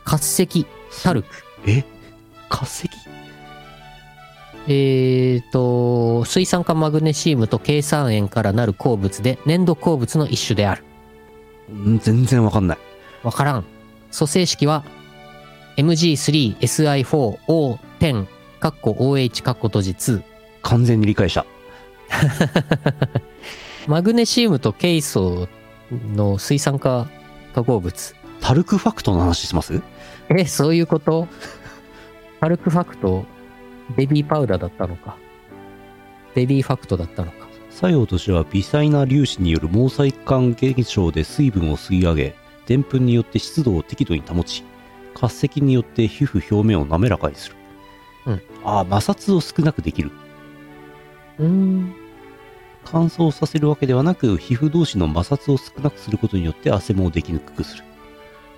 [0.06, 0.68] 活石、
[1.04, 1.30] タルク。
[1.66, 1.84] え？
[2.48, 2.88] 化石？
[4.68, 10.84] えーと、水酸化マグネシウムと計算塩からなる鉱物で粘土鉱物の一種である。
[11.74, 12.78] ん全然わかんない。
[13.24, 13.66] わからん。
[14.16, 14.84] 組成式は
[15.78, 18.26] MG3SI4O10
[18.60, 20.24] カッコ OH カッコ閉じ2
[20.64, 21.46] 完全に理解した。
[23.88, 25.48] マグネシウムとケイ素
[26.14, 27.08] の水酸化
[27.54, 28.16] 化合物。
[28.42, 29.82] タルクファクトの話します？
[30.30, 31.28] え、そういうこと？
[32.40, 33.26] パルクファクト、
[33.96, 35.16] ベビーパウダーだったのか。
[36.36, 37.48] ベビーファクトだったのか。
[37.72, 44.64] 作用としては微細な粒子による毛細管現象で水分を吸い上げ、でんぷんによって湿度を適度に保ち、
[45.20, 47.56] 活石によって皮膚表面を滑らかにする。
[48.28, 48.42] うん。
[48.64, 50.12] ああ、摩擦を少なくできる。
[51.40, 51.96] うーん。
[52.86, 57.84] 乾燥させるわけではなく、皮膚同士の摩擦を少なくすることによって汗もできにくくする。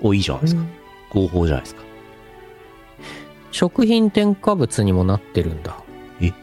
[0.02, 0.62] お、いいじゃないですか。
[1.12, 1.82] 合法じゃないですか。
[3.52, 5.82] 食品添加物にもなってるんだ。
[6.20, 6.34] え？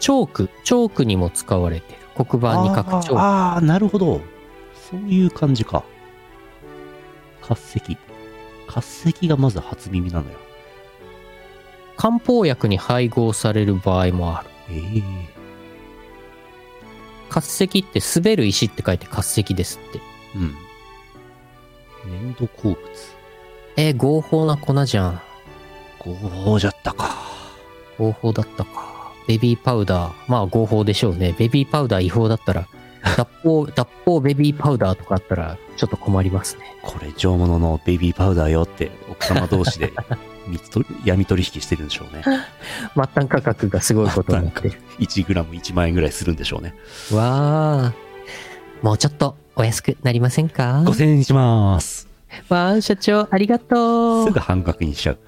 [0.00, 1.98] チョーク、チョークにも使われてる。
[2.24, 3.20] 黒板に書くチョーク。
[3.20, 4.22] あーあー、なるほど。
[4.90, 5.84] そういう感じか。
[7.42, 7.98] 活石。
[8.72, 10.38] 活石がまず初耳なのよ。
[11.98, 14.48] 漢方薬に配合される場合もある。
[14.70, 15.02] ええ
[17.28, 20.00] 活石って滑る石って書いて活石ですって。
[20.36, 20.54] うん。
[22.22, 22.78] 粘土鉱物。
[23.76, 25.20] えー合法な粉じゃん。
[25.98, 27.14] 合法じゃったか。
[27.98, 29.12] 合法だったか。
[29.28, 30.14] ベビーパウダー。
[30.28, 31.34] まあ合法でしょうね。
[31.38, 32.66] ベビーパウダー違法だったら、
[33.16, 36.62] 脱法、脱法ベビーパウダーとかあったら、ちょっと困りますね。
[36.82, 39.92] これ上物のベビーパウダーよって奥様同士で
[41.04, 42.22] 闇取引してるんでしょうね。
[42.94, 44.80] 末端価格がすごいことになってる。
[44.98, 46.74] 1グラム1万円ぐらいするんでしょうね。
[47.12, 48.84] わー。
[48.84, 52.08] もうちょっとお安くなりませんか？5000円にします。
[52.48, 54.26] わー、社長、ありがとう。
[54.26, 55.18] すぐ半額にしちゃう。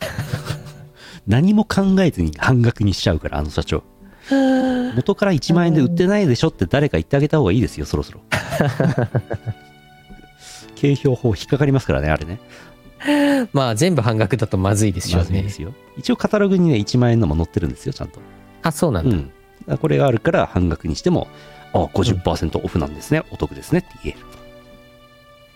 [1.26, 3.82] 何も考えずに半額にしちゃうから、あの社長。
[4.30, 8.20] 元から1万円で売ってないでしょって誰か言ってあげた方がいいですよ、そろそろ。
[10.74, 12.40] 景品法引っかかりますからね、あれね。
[13.52, 15.50] まあ全部半額だとまずいですよねまずいで。
[15.50, 15.74] すよ。
[15.96, 18.20] 一応カタログにね、1万円のも載ってるんですよ、ちゃんと。
[18.62, 19.16] あ、そうなんだ。
[19.16, 19.78] うん。
[19.78, 21.28] これがあるから半額にしても、
[21.72, 24.26] あ、50%オフなんですね、お得ですねって言える。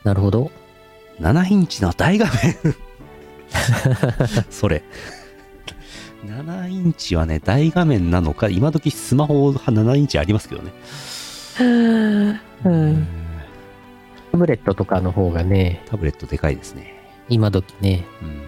[0.04, 0.50] なるほど。
[1.20, 2.56] 7インチの大画面
[4.50, 4.82] それ。
[6.24, 10.72] 7インチはね、大画面なのか、今時スマホ7インチありますけどね。
[12.64, 13.06] うん。
[14.32, 16.94] タブレットとかの方がね、タブレットでかいですね。
[17.28, 18.06] 今時ね。
[18.22, 18.42] うん。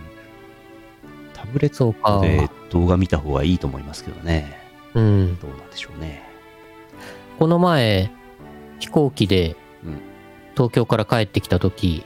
[1.35, 2.21] タブレット。
[2.21, 4.57] で動画見た方がいいと思いますけどね。
[4.95, 5.39] うん。
[5.41, 6.23] どうなんでしょうね。
[7.39, 8.11] この前、
[8.79, 10.13] 飛行機でうん
[10.55, 12.05] 東京から帰ってきた時、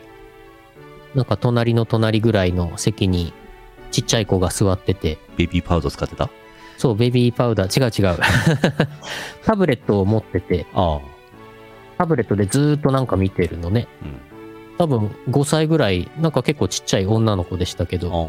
[1.15, 3.33] なんか隣の隣ぐらいの席に
[3.97, 6.29] ちっちゃい子が座ってて、ベビーパウダー使ってた？
[6.77, 8.19] そう、ベビーパウダー、違う違う。
[9.47, 11.01] タブレットを持ってて、ああ。
[11.97, 13.89] タブレットでずーっとなんか見てるのね。
[14.03, 14.21] うん。
[14.77, 18.27] 多分5歳ぐらい、なんか結構ちっちゃい女の子でしたけど、ああ。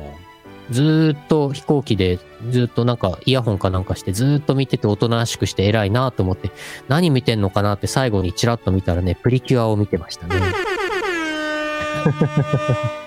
[0.72, 2.18] ずーっと飛行機で
[2.50, 6.52] ずーっとなんかイヤホンかなんかしてずーっと見てておとなしくして偉いなと思って
[6.90, 10.36] 何見てんのかなって最後にチラッと見たらねプリキュアを見てましたね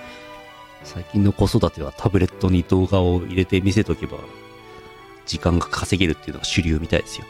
[0.84, 4.18] 最近の子育てはタブレットに動画を入れて見せとけば、
[5.26, 7.24] 時間が稼げるっていうのが主流みたいですよ。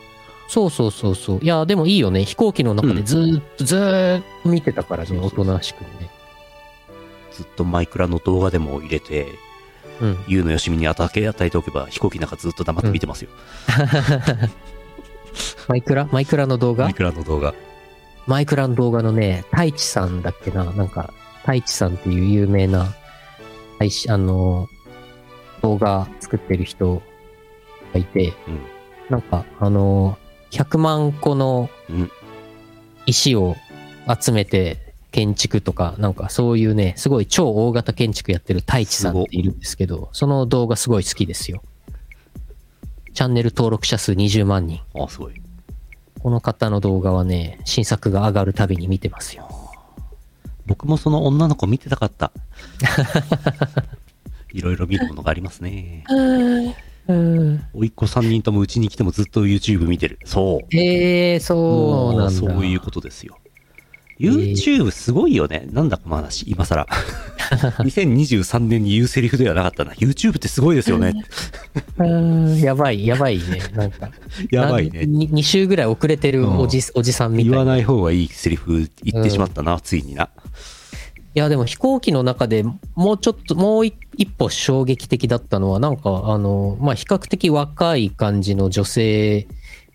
[0.48, 6.10] そうそうそうそういやでもいいよね飛行機の中でずーっとずーっと見てたからね、おとなしくね
[7.32, 9.28] ずっとマイクラの動画でも入れて、
[10.00, 10.18] うん。
[10.26, 13.30] ゆうのよしみに与え与えておけば飛行機なんかずっと黙って見てますよ。
[15.68, 16.08] マイクラ？
[16.10, 16.84] マイクラの動画？
[16.84, 17.54] マイクラの動画。
[18.26, 22.92] マイクラの動画のね、太一さんだっけななんか、太一さんっていう有名な、
[23.80, 24.68] 配信あの、
[25.62, 27.02] 動画作ってる人
[27.94, 28.60] がいて、うん
[29.08, 30.16] なんか、あの、
[30.52, 32.10] 100万個のうん
[33.06, 33.56] 石を
[34.06, 41.62] 集めて建築とか、なんかそういうね、すごい超大型建築やってる太一さんっているんですけど、その動画すごい好きですよ。
[43.14, 44.80] チャンネル登録者数20万人。
[44.94, 45.32] あ、すごい。
[46.22, 49.59] この方の動画はね、新作が上がるたびに見てますよ。
[50.70, 52.30] 僕もその女の子見てたかった。
[54.54, 56.04] いろいろ見るものがありますね。
[57.08, 57.64] うん。
[57.74, 60.20] おいっ子3人ともうちに来てもずっと YouTube 見てる。
[60.24, 60.76] そう。
[60.76, 62.30] えー、そうなんだ。
[62.30, 63.38] そういうことですよ。
[64.20, 65.66] YouTube すごいよね。
[65.72, 66.86] なんだこの話、今更。
[67.82, 69.92] 2023年に言うセリフではなかったな。
[69.94, 71.14] YouTube ってすごいですよね。
[71.98, 73.60] うんやばい、やばいね。
[73.74, 74.08] なんか。
[74.52, 75.00] やばいね。
[75.00, 77.50] 2週ぐらい遅れてるおじ,、おじさんみたいな。
[77.50, 80.28] 言わない方がいいセリフ言ってしまったな、ついにな。
[81.34, 82.64] いや、でも飛行機の中で
[82.94, 89.46] もうちょっと、もう一一歩衝撃的だったのは、なんか、あの、まあ、比較的若い感じの女性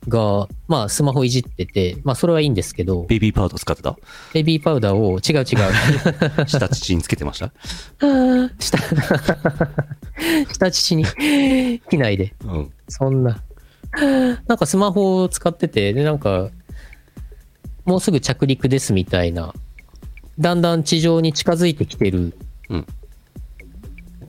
[0.07, 3.95] が、まあ、スマホいじってて、まあ、それはいいんですけど、ベビーパウダー使ってた？
[4.33, 6.47] ベビーパウダーを、違う違う。
[6.47, 7.51] 下乳につけてました？
[8.59, 8.77] 下、
[10.53, 11.05] 下乳に、
[11.89, 12.33] 機内で。
[12.45, 12.71] うん。
[12.87, 13.43] そんな。
[14.47, 16.49] なんかスマホを使ってて、で、なんか、
[17.85, 19.53] もうすぐ着陸ですみたいな、
[20.39, 22.37] だんだん地上に近づいてきてる
[22.69, 22.83] うん。
[22.83, 22.89] と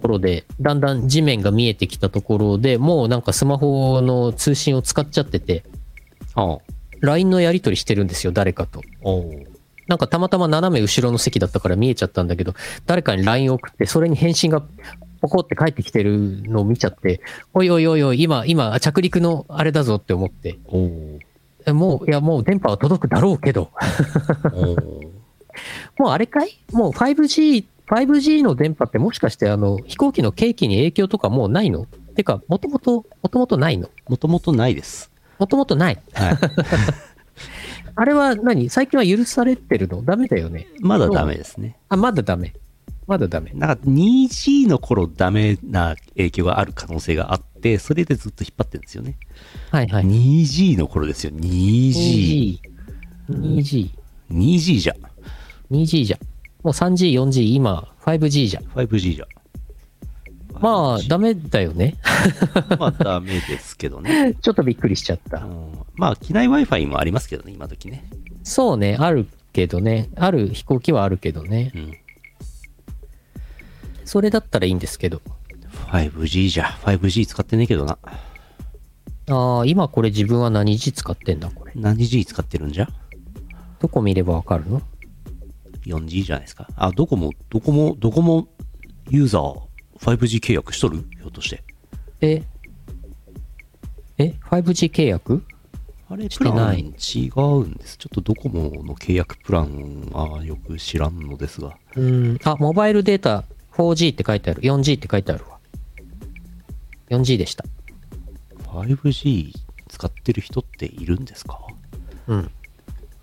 [0.02, 5.64] ころで、だんだん地面が見えてきたところでもうなんかスマホの通信を使っちゃってて、
[6.34, 6.58] ああ。
[7.00, 8.82] LINE のやり取りしてるんですよ、誰かと。
[9.86, 12.54] なんかたまたま斜め後ろの席だったから見えちゃったんだけど、
[12.86, 14.62] 誰かに LINE を送って、それに返信が
[15.20, 17.20] ポコって返ってきてるのを見ちゃって、
[17.54, 20.58] おいおいおいおい、今、今、着陸のあれだぞって思って、
[21.72, 23.70] もう、いや、もう電波は届くだろうけど、
[25.98, 26.58] もうあれかい？
[26.72, 31.86] もう 5G、5G の電波ってもしかしてあの、飛行機の景気に影響とかもうないの？
[32.14, 33.90] てか、もともと、もともとないの？
[34.08, 35.10] もともとないです。
[35.38, 36.02] もともとない。
[36.12, 36.38] はい。
[37.94, 38.68] あれは何？
[38.70, 40.02] 最近は許されてるの？
[40.02, 40.66] ダメだよね。
[40.80, 41.78] まだダメですね。
[41.88, 42.54] あ、まだダメ。
[43.06, 43.52] まだダメ。
[43.54, 49.16] なんか 2G の頃ダメな影響がある可能性があって、それでずっと引っ張ってるんですよね。
[49.70, 50.04] はいはい。
[50.04, 51.30] 2G の頃ですよ。
[51.32, 52.58] 2G。
[52.60, 52.60] 2G。
[53.30, 53.90] 2G。
[54.32, 54.96] 2G じゃ。
[55.70, 56.18] 2G じゃ。
[56.62, 58.60] もう 3G、4G、今、5G じゃ。
[58.74, 59.26] 5G じゃ。
[60.60, 61.96] まあ、ダメだよね。
[62.78, 64.34] まあダメですけどね。
[64.40, 65.38] ちょっとびっくりしちゃった。
[65.38, 68.04] うんまあ機内 Wi-Fi もありますけどね、今時ね。
[68.42, 70.08] そうね、あるけどね。
[70.16, 71.72] ある飛行機はあるけどね。
[71.74, 71.92] うん。
[74.04, 75.20] それだったらいいんですけど。
[75.90, 76.64] 5G じゃ。
[76.84, 77.98] 5G 使ってねえけどな。
[79.28, 81.72] ああ、今これ自分は何 G 使ってんだ、これ。
[81.74, 82.88] 何 G 使ってるんじゃ？
[83.80, 84.80] どこ見ればわかるの？
[85.86, 86.68] ?4G じゃないですか。
[86.76, 88.48] あ、どこも、どこも、どこも
[89.08, 89.60] ユーザー
[89.98, 90.98] 5G 契約しとる？
[91.18, 91.62] ひょっとして。
[92.20, 92.42] え？
[94.18, 95.44] え ?5G 契約？
[96.08, 96.84] あれ、しプランてない違
[97.34, 97.96] うんです。
[97.96, 101.76] ちょっとドコモの契約プランはよく知らんのですが。
[101.96, 102.38] うん。
[102.44, 104.62] あ、モバイルデータ 4G って書いてある。
[104.62, 105.58] 4G って書いてあるわ。
[107.10, 107.64] 4G でした。
[108.64, 109.52] 5G
[109.88, 111.58] 使ってる人っているんですか？
[112.28, 112.50] うん。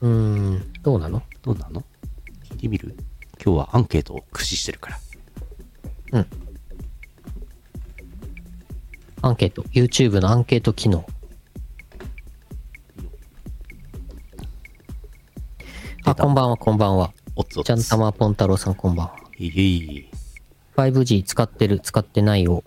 [0.02, 0.74] うーん。
[0.82, 1.24] どうなの？
[1.42, 1.84] どうなの？
[2.64, 2.96] てみる？
[3.44, 4.92] 今日はアンケートを駆使してるか
[6.12, 6.26] ら。
[9.22, 9.64] アンケート。
[9.64, 11.06] YouTube のアンケート機能。
[16.06, 17.14] あ、こんばんは、こんばんは。
[17.36, 17.64] おっつお。
[17.64, 19.16] ちゃんたまぽん太郎さん、こんばんは。
[19.38, 20.10] いえい
[20.76, 22.64] 5G 使ってる、使ってないを。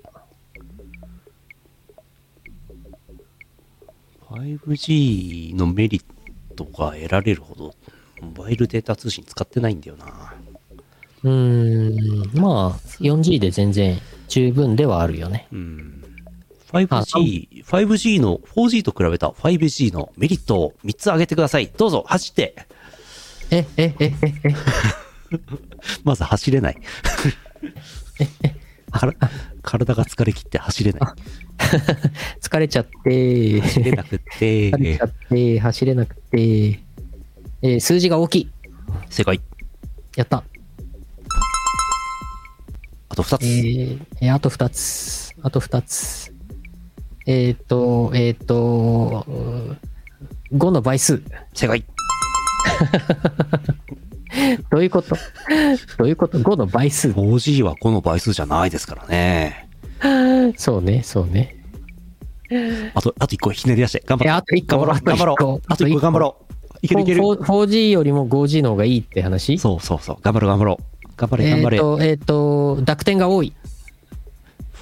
[4.31, 6.05] 5G のメリッ
[6.55, 7.75] トが得られるほど、
[8.21, 10.35] モバイルデータ通信使ってないんだよな。
[11.25, 12.41] うーん。
[12.41, 13.99] まあ、4G で全然
[14.29, 15.49] 十分ではあるよね。
[15.53, 16.03] うん。
[16.73, 21.69] あ 5G、5G の、4G と比べた 5G のメリットを3つ挙げてください。
[21.77, 22.55] どうぞ、走って。
[23.51, 24.55] え、え、え、え、え、
[26.05, 26.77] まず走れない。
[29.63, 31.03] 体が疲れ切って走れない。
[32.41, 36.81] 疲れちゃって、走れなくて疲、れちゃって、走れなくて、
[37.63, 38.51] えー数字が大きい。
[39.11, 39.41] 正解。
[40.17, 40.43] やった。
[43.09, 43.43] あと2つ。
[43.45, 45.33] えー、えーあと2つ。
[45.43, 46.33] あと2つ。
[47.27, 49.27] えっ、と、えっ、と、
[50.53, 51.23] 5の倍数。
[51.55, 51.85] 正解。
[54.71, 55.17] どういうこと？
[55.99, 59.69] どういうこと ?5 の倍数 4G は5の倍数じゃないですからね。
[60.57, 61.57] そうね、そうね。
[62.95, 64.05] あと、あと1個ひねり出して。
[64.07, 64.35] 頑張ろう。
[64.37, 65.05] あと1個、頑張ろう。
[65.05, 65.63] 頑張ろう。
[65.67, 66.46] あと1個頑張ろう。
[66.83, 69.59] いけるいける？4 4G よりも 5G の方がいいって話？
[69.59, 70.19] そうそうそう。
[70.23, 71.07] 頑張ろう頑張ろう。
[71.17, 71.77] 頑張れ頑張れ。
[71.77, 73.53] えっと、えっと、濁点が多い。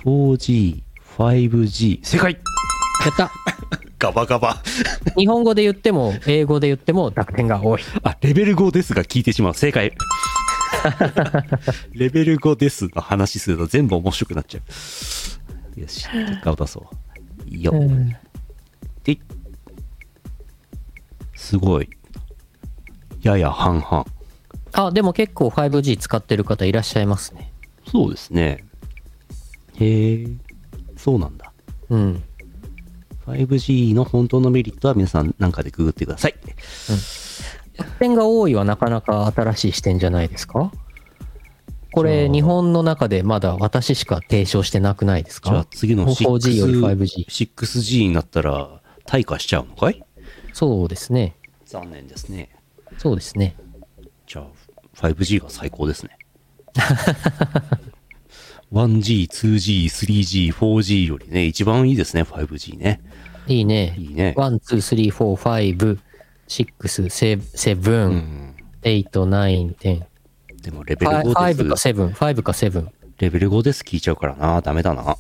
[0.05, 0.83] 4G、
[1.17, 2.01] 5G。
[2.03, 2.33] 正解
[3.05, 3.31] やった。
[3.99, 4.63] ガバガバ。
[5.17, 7.81] 日本語で言っても、英語で言っても濁点が多い。
[8.03, 9.55] あ、レベル5ですが聞いてしまう。
[9.55, 9.93] 正解。
[11.93, 14.61] レベル5ですの話すると全部面白くなっちゃ
[15.77, 15.81] う。
[15.81, 16.87] よし、結果を出そ
[17.47, 17.49] う。
[17.49, 17.73] いいよ。
[17.73, 18.15] うん
[19.05, 19.21] でい
[21.35, 21.89] すごい。
[23.23, 24.07] やや半々。
[24.73, 27.53] あ、でも結構 5G 使ってる方いらっしゃいますね。
[27.91, 28.65] そうですね。
[29.77, 30.27] へえ、
[30.97, 31.53] そうなんだ。
[31.91, 32.23] うん。
[33.27, 36.35] 5G の本当のメリットは皆さんなんかでググってください。
[37.79, 40.71] 濁点が多いはなかなか新しい視点じゃないですか？
[41.93, 50.05] これ、日本の中でまだ私しか提唱してなくないですじゃあか次の 4G より 5G 6G になったら退化しちゃうのかい？
[50.55, 51.35] そうですね。
[51.67, 52.49] 残念ですね。
[52.97, 53.57] そうですね。
[54.25, 54.47] じゃあ
[54.95, 56.17] 5G が最高ですね。
[58.73, 63.01] 1G、2G、3G、4G よりね、一番いいですね、5G ね。
[63.49, 63.97] いいね。
[63.99, 64.33] いいね。
[64.37, 65.99] 1、2、3、4、5、
[66.49, 68.55] 6、7、うん。
[68.83, 70.03] 8、9、10。
[70.63, 71.63] でもレベル5 5かです。
[71.63, 72.89] 7、5か7。
[73.19, 74.61] レベル5です聞いちゃうからな。
[74.61, 75.17] ダメだな。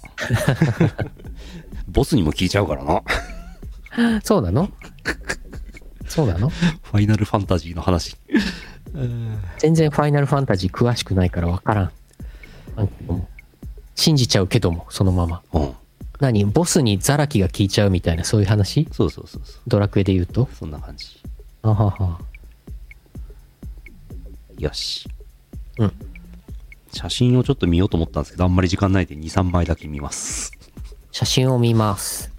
[1.88, 3.02] ボスにも聞いちゃうからな。
[4.24, 4.70] そうなの？
[6.06, 6.48] そうなの？
[6.48, 8.16] ファイナルファンタジーの話。
[9.58, 11.92] 全然ファイナルファンタジー詳しくないからわからん。
[13.94, 15.42] 信じちゃうけども、そのまま。
[15.52, 15.72] うん。
[16.20, 16.44] 何？
[16.44, 18.88] ボスにザラキが効いちゃうみたいな、そういう話？
[18.92, 19.62] そうそうそうそう。
[19.66, 20.48] ドラクエで言うと？
[20.52, 21.20] そんな感じ。
[21.62, 22.20] あはは。
[24.58, 25.08] よし。
[25.78, 25.92] うん。
[26.92, 30.52] 写真をちょっと見ようと思ったんですけど、あんまり時間ないんで2、3枚だけ見ます。
[31.10, 32.33] 写真を見ます。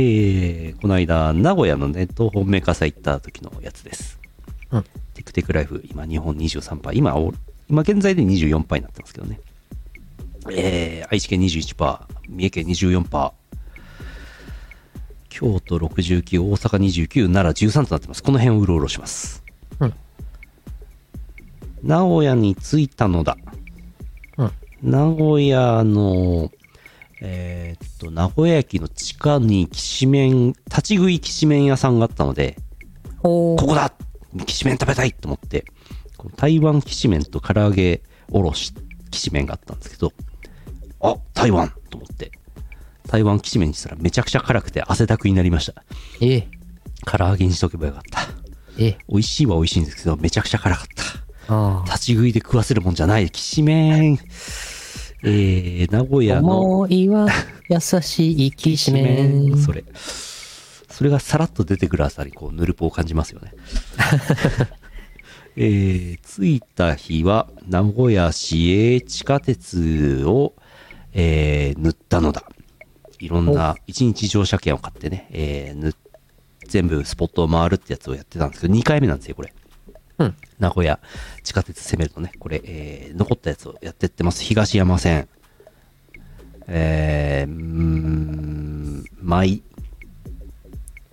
[0.00, 4.20] えー、この間、名古屋のネット本メーカー祭行った時のやつです。
[4.70, 4.84] うん。
[5.14, 7.34] テクテクライフ、今日本23パー、今、お
[7.68, 9.40] 今現在で24パーになってますけどね。
[10.52, 13.32] えー、愛知県21パー、三重県24パー、
[15.28, 16.78] 京都69、大阪
[17.08, 18.22] 29、奈良13となってます。
[18.22, 19.42] この辺をうろうろします。
[19.80, 19.94] うん。
[21.82, 23.36] 名古屋に着いたのだ。
[24.36, 24.52] うん。
[24.80, 26.52] 名古屋の、
[27.20, 32.56] えーっと、名古屋駅の地下にきしめん、立ち食いきしめん屋さんがあったので、
[33.18, 33.92] ほここだ
[34.46, 35.64] きしめん食べたいと思って、
[36.36, 38.72] 台湾きしめんと唐揚げおろし
[39.10, 40.12] きしめんがあったんですけど、
[41.00, 42.30] あ、台湾と思って、
[43.08, 45.82] 台湾きしめんにしたらめちゃくちゃ辛くて汗だくになりました。
[46.20, 46.48] ええ、
[47.04, 48.20] 唐揚げにしとけばよかった。
[48.78, 50.86] ええ、美味しいは美味しいんですけど、めちゃくちゃ辛かっ
[51.46, 51.52] た。
[51.52, 51.84] ああ。
[51.86, 54.18] 立ち食いで食わせるもんじゃない、きしめん。
[55.22, 57.26] えー、名古屋の、思いは
[57.68, 59.56] 優しいきしめん。
[59.58, 59.84] それ。
[59.94, 63.52] それがさらっと出てくるあたり、こう、ヌルポを感じますよね。
[65.56, 70.54] えー、着いた日は、名古屋市営地下鉄を、
[71.12, 72.44] えー、塗ったのだ。
[73.18, 75.94] いろんな、一日乗車券を買ってね、えー、
[76.68, 79.52] 全部スポットを回るってやつをやってたんですけど、2回目なんですよ、これ。
[80.18, 80.36] うん。
[80.58, 80.98] 名古屋
[81.42, 84.42] 地下鉄攻めるとね、これ、えー残ったやつをやってってます。
[84.42, 85.28] 東山線。
[86.66, 89.62] えー、ん、舞、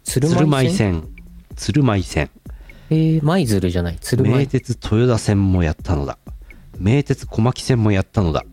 [0.03, 0.76] 鶴鶴舞舞線。
[0.76, 1.10] 線、
[1.56, 2.30] 鶴舞線。
[2.89, 3.97] えー、舞鶴じゃない。
[3.99, 4.47] 鶴名舞。
[4.47, 6.18] 鉄豊田線もやったのだ。
[6.78, 8.43] 名鉄小牧線もやったのだ。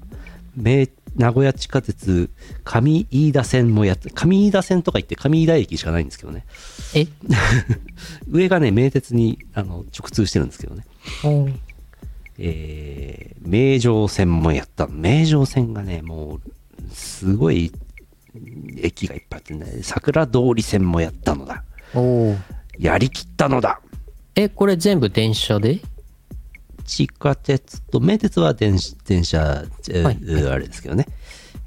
[0.54, 0.86] 名、
[1.16, 2.30] 名古屋地下鉄
[2.64, 6.44] 上飯田線もやって、上飯田線とか言って上飯田駅しかないんですけどね。
[6.94, 7.06] え？
[8.28, 10.84] 上がね、名鉄にあの直通してるんですけどね。
[12.38, 14.86] えー、名城線もやった。
[14.88, 17.72] 名城線がね、もう、すごい
[18.78, 21.62] 駅がいっぱいあってね、桜通り線もやったのだ。
[22.78, 23.80] やりきったのだ。
[24.34, 25.80] え、これ全部電車で？
[26.92, 28.76] 地下鉄と、名鉄は電
[29.06, 31.06] 電車、えーはいあれですけどね。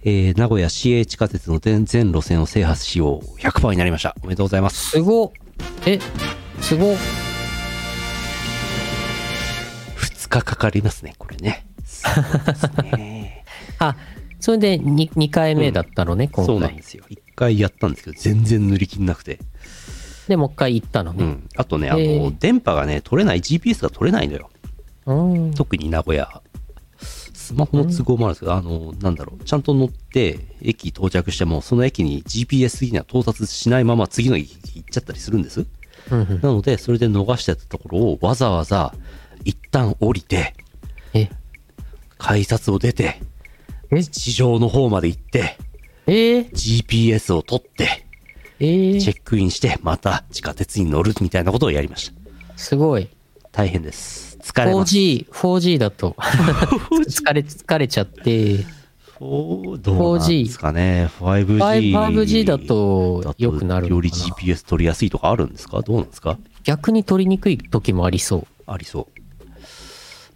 [0.03, 3.39] えー名古屋市営地下鉄の全全路線を制覇しよう。
[3.39, 4.15] 100%になりました。
[4.21, 4.91] おめでとうございます。
[4.91, 5.31] すごっ
[5.87, 5.99] え、
[6.61, 6.95] すごっ
[9.97, 11.65] 2日かかりますね、これね。
[11.83, 13.45] そうですね
[13.79, 13.95] あ、
[14.39, 16.83] それで 2, 2回目だったのね、今回そうなんで。
[16.83, 17.03] すよ。
[17.09, 19.39] 1回やったんですけど、全然塗り切んなくて。
[20.27, 21.23] で、もう一回行ったのね。
[21.23, 21.49] うん。
[21.55, 24.49] あとね、あの、電波がね、取れない、GPS が取れないのよ。
[25.05, 25.53] うん。
[25.53, 26.41] 特に名古屋。
[26.97, 35.65] スマホの都合もあるんですけど、あの、なんだろう、ちゃんと乗って、駅到着しても、その駅に GPS 的には到達しないまま次の駅行っちゃったりするんです。
[36.11, 38.93] うんうんなので、それで逃してたところをわざわざ
[39.43, 40.53] 一旦降りて、
[41.13, 41.29] え、
[42.17, 43.21] 改札を出て、
[43.91, 44.03] え？
[44.03, 45.57] 地上の方まで行って、
[46.07, 46.39] え？
[46.39, 48.05] ー、GPS を取って、
[48.59, 48.65] え？
[48.65, 52.57] ー、チェックインして、また地下鉄に乗るみたいなことをやりました。
[52.57, 53.09] すごい。
[53.51, 54.24] 大変です。
[54.45, 54.95] 疲れます。
[54.95, 58.63] 4G、4G だと、疲れ、疲れちゃって、
[59.19, 61.57] おどうなんですかね？5G。
[61.91, 65.81] 5G だと良くなるのより GPS 取りやすいとかあるんですか？
[65.81, 66.37] どうなんですか？
[66.63, 68.47] 逆に取りにくい時もありそう。
[68.67, 69.21] ありそう。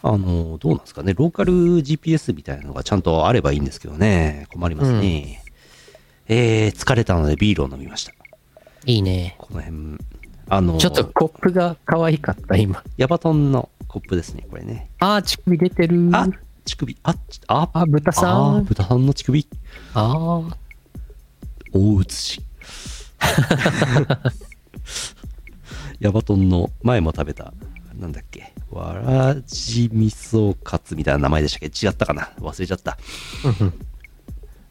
[0.01, 1.13] あの、どうなんですかね？
[1.13, 4.47] ローカル GPS みたいなのがちゃんとあればいいんですけどね。
[4.51, 5.43] 困りますね。
[6.29, 8.13] えー、疲れたのでビールを飲みました。
[8.85, 9.35] いいね。
[9.39, 9.97] この辺、
[10.47, 12.81] あの、ちょっとコップが可愛かった、今。
[12.97, 14.89] ヤバトンのコップですね、これね。
[14.99, 16.09] あー、乳首出てる。
[16.13, 16.27] あ、
[16.63, 18.63] 乳首、あ、ちあ、あ、豚さん。
[18.63, 19.47] 豚さんの乳首、
[19.95, 20.53] あー。
[21.73, 22.41] 大写し。
[25.99, 27.51] ヤバトンの前も食べた、
[27.99, 32.97] なんだっけ、わらじ味噌カツみたいな名前でしたっけ違ったかな忘れちゃった。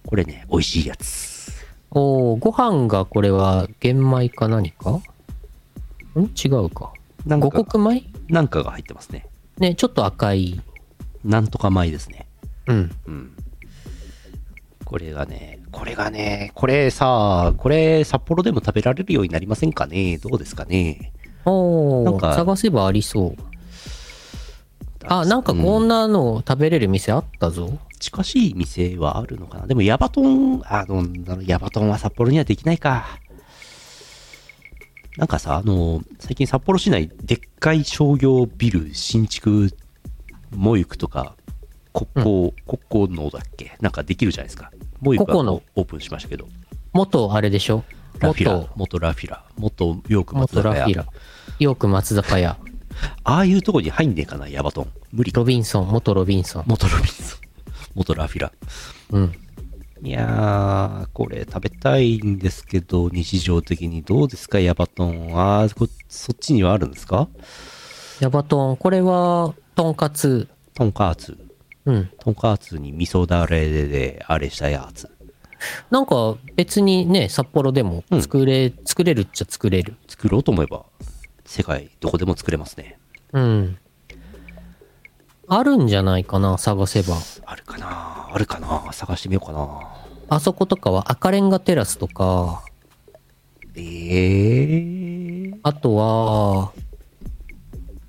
[0.06, 1.50] これね、美味しいやつ。
[1.90, 4.90] おー、ご飯がこれは玄米か何か？
[4.90, 5.02] ん？
[6.22, 6.92] 違うか。
[7.26, 8.04] なんか五穀米？
[8.28, 9.26] なんかが入ってますね。
[9.58, 10.60] ね、ちょっと赤い。
[11.24, 12.26] なんとか米ですね。
[12.66, 12.90] うん。
[13.06, 13.36] うん。
[14.84, 20.18] これがね、これがね、これさ、これ札幌でも食べられるようになりませんかね？
[20.18, 21.12] どうですかね？
[21.44, 23.36] おー、なんか探せばありそう。
[25.04, 27.78] あ、なんかこんなの食べれる店あったぞ。
[27.98, 29.66] 近しい店はあるのかな？
[29.66, 33.18] でもヤバトン、あの、あのヤバトンは札幌にはできないか。
[35.18, 39.74] なんかさ、あの、最近札幌市内、でっかい商業ビル、新築、
[40.52, 41.34] モユクとか、
[41.92, 42.54] 国交、
[42.88, 43.76] 国交のだっけ？
[43.80, 44.70] なんかできるじゃないですか。
[45.00, 45.62] モユクはココの？
[45.74, 46.46] オープンしましたけど。
[46.92, 47.82] 元あれでしょ？
[48.20, 51.06] ラフィラ元、、元ラフィラ、元ヨーク松坂屋元ラフィラ。
[51.58, 52.56] ヨーク松坂屋。
[53.24, 54.88] ああいうとこに入んねえかな、ヤバトン。
[55.12, 55.44] 無理かロ。
[55.44, 56.64] ビンソン、元ロビンソン。
[56.66, 57.40] 元ロビンソン。
[57.96, 58.52] 元ラフィラ。
[59.10, 59.34] うん。
[60.02, 65.32] いやー、これ食べたいんですけど、日常的にどうですか、ヤバトン。
[65.34, 67.28] あーこ、そっちにはあるんですか？
[68.20, 70.48] ヤバトン、これは、とんかつ。
[70.74, 71.38] トンカーツ。
[71.84, 72.10] うん。
[72.18, 75.10] トンカーツに味噌だれで、あれしたやつ。
[75.90, 79.96] なんか別にね、札幌でも作れ、作れるっちゃ作れる。
[80.06, 80.84] 作ろうと思えば、
[81.44, 82.98] 世界どこでも作れますね。
[83.32, 83.78] うん。
[85.50, 87.16] あるんじゃないかな、探せば。
[87.46, 88.28] あるかな？
[88.32, 88.92] あるかな？
[88.92, 89.66] 探してみようかな
[90.28, 92.62] あそことかは赤レンガテラスとか、
[93.74, 95.58] えー。
[95.62, 96.72] あとは、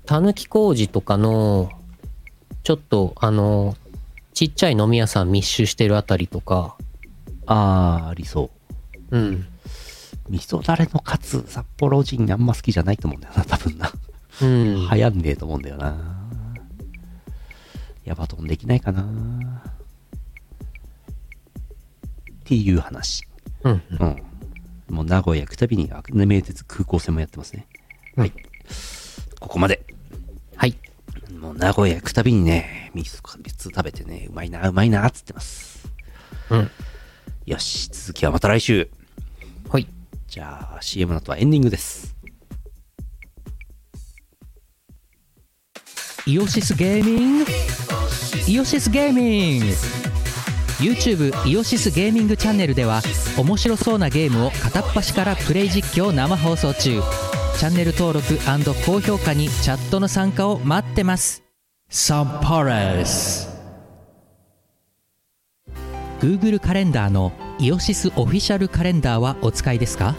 [0.04, 1.70] たぬき工事とかの、
[2.62, 3.74] ちょっとあの、
[4.34, 6.76] ちっちゃい飲み屋さん密集してるあたりとか、
[7.46, 8.50] あー、ありそ
[9.10, 9.16] う。
[9.16, 9.46] うん。
[10.28, 13.90] 味噌だれのカツ、札幌人あんま好きじゃないと思うんだよな、多分な。
[14.42, 14.74] うん。
[14.92, 16.19] 流行んねえと思うんだよな。
[18.04, 19.02] ヤバトンできないかな。
[19.02, 19.04] っ
[22.44, 23.24] ていう話。
[23.64, 23.82] うん。
[24.00, 24.16] うん。
[24.88, 27.66] もう名古屋行くたびに、あ名鉄空港線もやってますね。
[28.16, 28.32] はい。
[29.38, 29.86] ここまで。
[30.56, 30.76] はい。
[31.38, 35.88] もう名古屋行くたびにね、味噌カツ食べてね、うまいな、うまいな、つってます。
[36.50, 36.70] うん。
[37.46, 38.90] よし、続きはまた来週。
[39.68, 39.86] はい。
[40.26, 42.16] じゃあ、CM の後はエンディングです。
[46.26, 47.79] イオシスゲーミング
[48.50, 49.66] イオシスゲーミング。
[50.80, 53.00] YouTube イオシスゲーミングチャンネルでは
[53.38, 57.00] 面白そうなゲームを片っ端からプレイ実況生放送中。
[57.56, 58.40] チャンネル登録
[58.84, 61.44] 高評価にチャットの参加を待ってます。
[61.88, 63.48] サンパレス
[66.18, 70.16] Google カレンダーのイオシスオフィシャルカレンダーはお使いですか？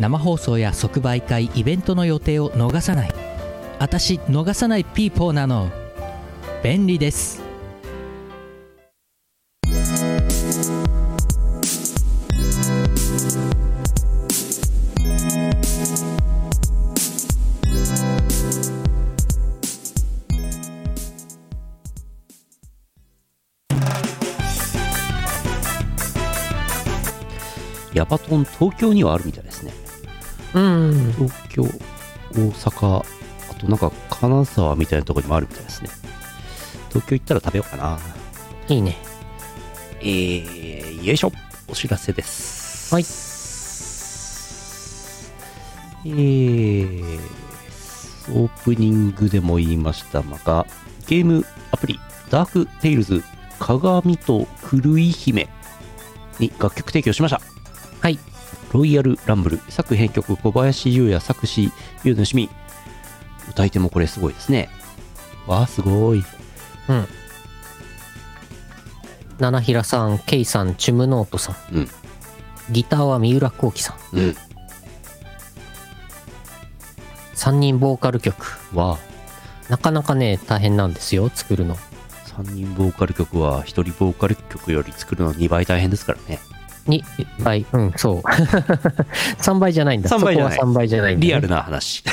[0.00, 3.14] 生放送や即売会イベントの予定を逃さない。
[3.78, 5.70] 私逃さないピーポーなの
[6.66, 7.40] 便利です
[27.94, 29.72] ヤバトン東京にはあるみたいですね。
[30.54, 31.12] うん。
[31.12, 31.68] 東京、大
[32.50, 33.04] 阪、
[33.50, 35.90] あとなんか金沢みたいなところにもあるみたいですね。
[36.96, 37.98] 東京行ったら食べようかな。
[38.68, 38.96] いいね。
[40.00, 41.32] えー、よいしょ。
[41.68, 42.94] お知らせです。
[42.94, 43.04] はい。
[46.06, 47.20] えー、
[48.32, 50.66] オープニングでも言いましたが、
[51.06, 52.00] ゲームアプリ、
[52.30, 53.22] ダークテイルズ
[53.58, 55.50] 鏡と狂い姫
[56.38, 57.42] に楽曲提供しました。
[58.00, 58.18] はい。
[58.72, 61.70] ロイヤルランブル、作編曲小林優也作詞、
[62.04, 62.48] 優のしみ。
[63.50, 64.70] 歌い手もこれすごいですね。
[65.46, 66.24] わあ、すごい。
[66.88, 67.08] うん。
[69.38, 71.74] 七平さん、ケイさん、チュムノートさん。
[71.74, 71.88] うん。
[72.70, 74.16] ギターは三浦幸喜さん。
[74.16, 74.36] うん。
[77.34, 78.58] 3人ボーカル曲。
[78.74, 78.98] わ
[79.68, 81.74] なかなかね、大変なんですよ、作るの。
[81.74, 81.76] あ、
[82.42, 86.38] 3人ボーカル曲は1人ボーカル曲より作るの2倍大変ですからね。
[86.86, 87.04] に、
[87.40, 88.20] 倍、うん、そう。
[89.42, 90.08] 3倍じゃないんだ。
[90.08, 91.20] 3倍じゃないそこは3倍じゃないね。
[91.20, 92.04] リアルな話。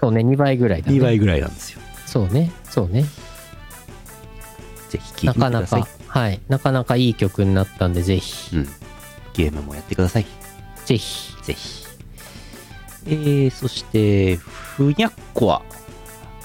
[0.00, 0.96] そうね、2倍ぐらいだ、ね。
[0.96, 1.80] 2倍ぐらいなんですよ。
[2.06, 3.04] そうね、そうね。
[4.92, 5.82] ぜひ聴いてみてなかなください。
[5.82, 6.40] か、はい。
[6.48, 8.68] なかなかいい曲になったんで、ぜひ、うん。
[9.32, 10.26] ゲームもやってください。
[10.84, 11.34] ぜひ。
[11.42, 11.86] ぜひ。
[13.06, 15.62] えー、そして、ふにゃっこは、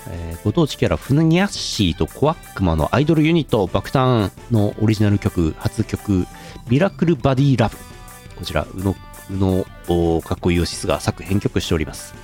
[0.09, 6.25] えーご当地キャラ、ふにゃっしーとコアックマのアイドルユニット、爆誕のオリジナル曲、初曲、
[6.69, 7.77] ミラクルバディラブ。
[8.37, 8.95] こちら、宇野、
[9.31, 12.13] 宇野おかっこいいオシスが作編曲しております。
[12.13, 12.19] こ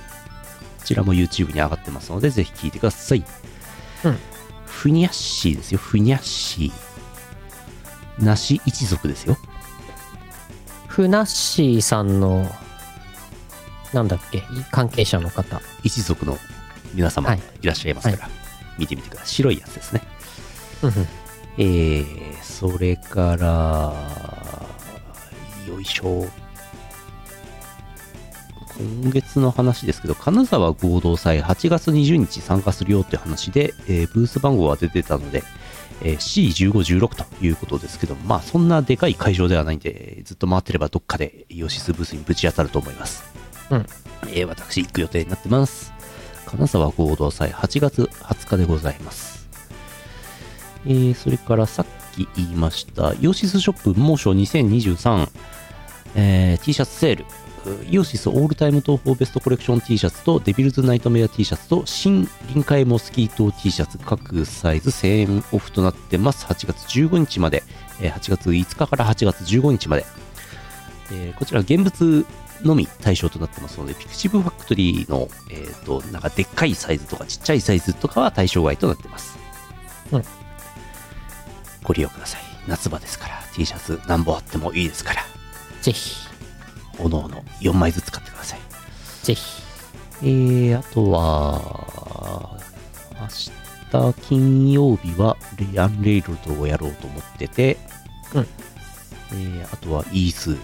[0.84, 3.24] ちらも YouTube に上がってますので、ぜひ聴いてください。
[4.04, 4.18] うん。
[4.74, 8.24] ふにゃっしーですよ、ふにゃっしー。
[8.24, 9.38] なし一族ですよ。
[10.88, 12.50] ふなっしーさんの、
[13.92, 14.42] なんだっけ、
[14.72, 15.62] 関係者の方。
[15.84, 16.38] 一族の
[16.92, 17.40] 皆様はい。
[17.62, 18.28] いらっしゃいますから、
[18.76, 19.28] 見てみてください。
[19.28, 20.02] 白いやつですね。
[20.82, 21.08] うんうん。
[21.56, 23.94] えー、それから
[25.72, 26.26] よいしょ
[28.78, 35.44] 今月の話ですけど金沢合同祭8月20日参加するよって話で、えーブース番号が出てたので、
[36.02, 43.24] えー C1516 ということですけどまあそんなでかい会場ではないんでずっと回ってればどっかでイオシスブースにぶち当たると思います
[43.70, 43.86] うん
[44.28, 45.92] えー私行く予定になってます。
[46.46, 49.48] 金沢合同祭8月20日でございます。
[50.86, 55.28] えーそれからさっき言いました、イオシスショップ猛暑2023、
[56.16, 57.24] えー T シャツセール。
[57.88, 66.46] イオシスオールタイム東宝ベストコレクション T シャツとデビルズナイトメア T シャツと新臨海モスキート T シャツ各サイズ1000円オフとなってます。
[66.46, 67.62] 8月15日まで、
[68.00, 70.04] えー8月5日から8月15日まで。
[71.12, 72.26] えーこちら現物
[72.62, 79.38] のみ対象となってますので、ピクシブファクトリーの、えっ、と、なんかでっかいサイズとかちっちゃいサイズとかは対象外となってます。
[80.12, 80.24] うん
[81.82, 82.40] ご利用ください。
[82.66, 85.22] 夏場ですから、T シャツ何本あってもいいですから、
[85.82, 86.23] ぜひ、
[86.98, 88.60] おのおの4枚ずつ買ってください。
[89.22, 89.62] ぜひ。
[90.22, 92.58] えー、あとは、
[93.20, 95.36] 明日金曜日は
[95.72, 97.76] レアンレイルドをやろうと思ってて、
[98.34, 98.46] うん
[99.32, 100.56] えーあとはイース、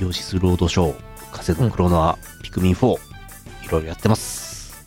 [0.00, 0.96] イオシスロードショー、
[1.32, 2.94] 風のクロノア、ピクミン4、
[3.66, 4.86] いろいろやってます。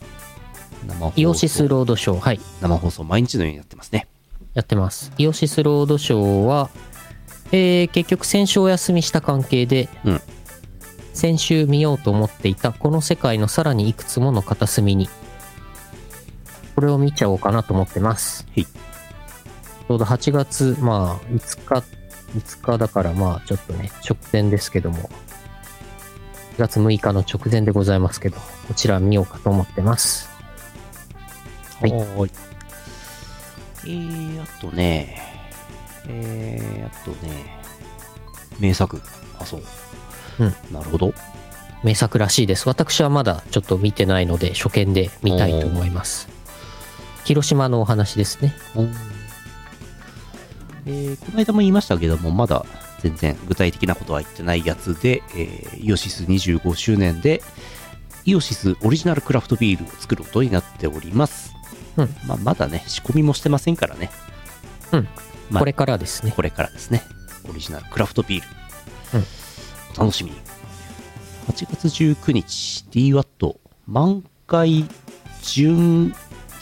[0.86, 4.06] 生放送イオシスロードショー、はい、生放送毎日のようにやってますね。
[4.54, 5.12] やってます。
[5.18, 6.70] イオシスロードショーは、
[7.52, 10.20] えー結局先週お休みした関係で、うん
[11.18, 15.08] 先週見ようと思っていたこの世界のさらにいくつもの片隅に、
[16.76, 18.46] これを見ちゃおうかなと思ってます。
[18.54, 21.84] はいちょうど8月、まあ、5日、
[22.36, 25.10] 5日だからまあ、ちょっとね、直前ですけども、
[26.56, 28.36] 4月6日の直前でございますけど、
[28.68, 30.28] こちら見ようかと思ってます。
[31.80, 32.30] はいーい。
[33.86, 35.20] えー、あとね、
[36.06, 37.60] えー、あとね、
[38.60, 39.02] 名作。
[39.40, 39.62] あ、そう。
[40.40, 40.54] うん。
[40.72, 41.14] なるほど。
[41.84, 42.68] 名作らしいです。
[42.68, 46.28] 私はまだちょっと見てないので、初見で見たいと思います。
[47.24, 48.54] 広島のお話ですね。
[48.76, 48.94] うん
[50.86, 52.64] えーこの間も言いましたけども、まだ
[53.00, 57.42] 全然具体的なことは言ってないやつで、えーイオシス25周年で、
[58.24, 61.54] イオシスオリジナルクラフトビールを作ることになっております。
[61.96, 64.10] うんまあ、まだね、仕込みもしてませんからね。
[64.92, 65.08] うん。
[65.50, 66.32] まあこれからですね。
[66.34, 67.02] これからですね。
[67.48, 69.18] オリジナルクラフトビール。
[69.18, 69.37] うんお
[69.98, 70.36] 楽しみに。
[71.48, 73.56] 8月19日、DWAT
[73.86, 74.84] 満開
[75.42, 76.14] 準、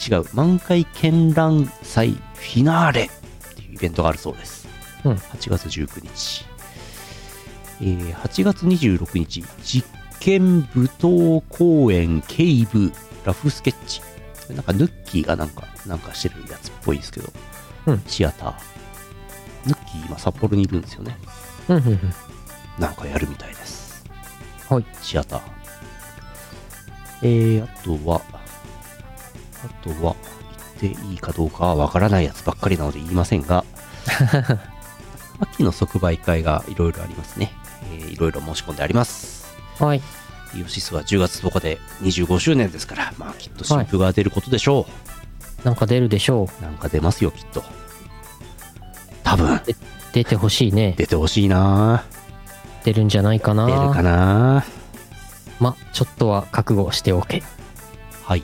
[0.09, 4.67] 違う、満開絢爛祭フィナーレっていうイベントがあるそうです。
[5.03, 6.45] うん8月19日。
[7.81, 9.87] えー8月26日、実
[10.19, 12.91] 験舞踏公演警部
[13.25, 14.01] ラフスケッチ。
[14.53, 17.31] なんかヌッキーがなんか、なんかしてるやつっぽいですけど、
[17.87, 18.53] うんシアター。
[19.65, 21.17] ヌッキー今札幌にいるんですよね。
[21.67, 21.99] うんうんうん。
[22.79, 24.05] なんかやるみたいです。
[24.69, 24.85] はい。
[25.01, 25.41] シアター。
[27.23, 28.21] えー、あとは、
[29.65, 30.15] あとは、
[30.81, 33.65] 言っていいかどうかはわからないやつばっかりなので言いませんが、
[35.39, 37.51] 秋の即売会がいろいろありますね。
[37.91, 39.47] えーいろいろ申し込んであります。
[39.79, 40.01] はい。
[40.55, 44.87] イオシスは10月10日で25周年ですから、まあきっと新譜が出ることでしょ
[45.63, 46.63] なんか出るでしょう。
[46.63, 47.63] なんか出ますよ、きっと。
[49.23, 49.61] 多分、う。
[50.13, 50.95] 出てほしいね。
[50.97, 52.05] 出てほしいな
[52.87, 53.65] 出るんじゃないかな。
[53.65, 54.63] 出るかな
[55.59, 57.43] ま、ちょっとは覚悟しておけ。
[58.23, 58.43] はい。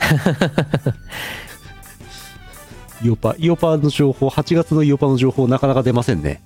[3.04, 6.42] イオパ、イオパの情報、8月のイオパの情報なかなか出ませんね。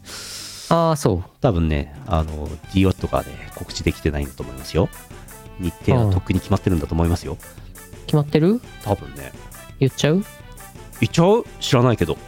[0.71, 1.31] ああ、そう。
[1.41, 4.89] 多分ね、あの、DO とかで告知できてないんだと思いますよ。
[5.61, 7.39] 日程はとっくに決まってるんだと思いますよ。
[8.07, 8.61] 決まってる？
[8.83, 9.31] 多分ね。
[9.79, 10.25] 言っちゃう？
[11.01, 11.45] 行っちゃう？
[11.61, 12.19] 知らないけど。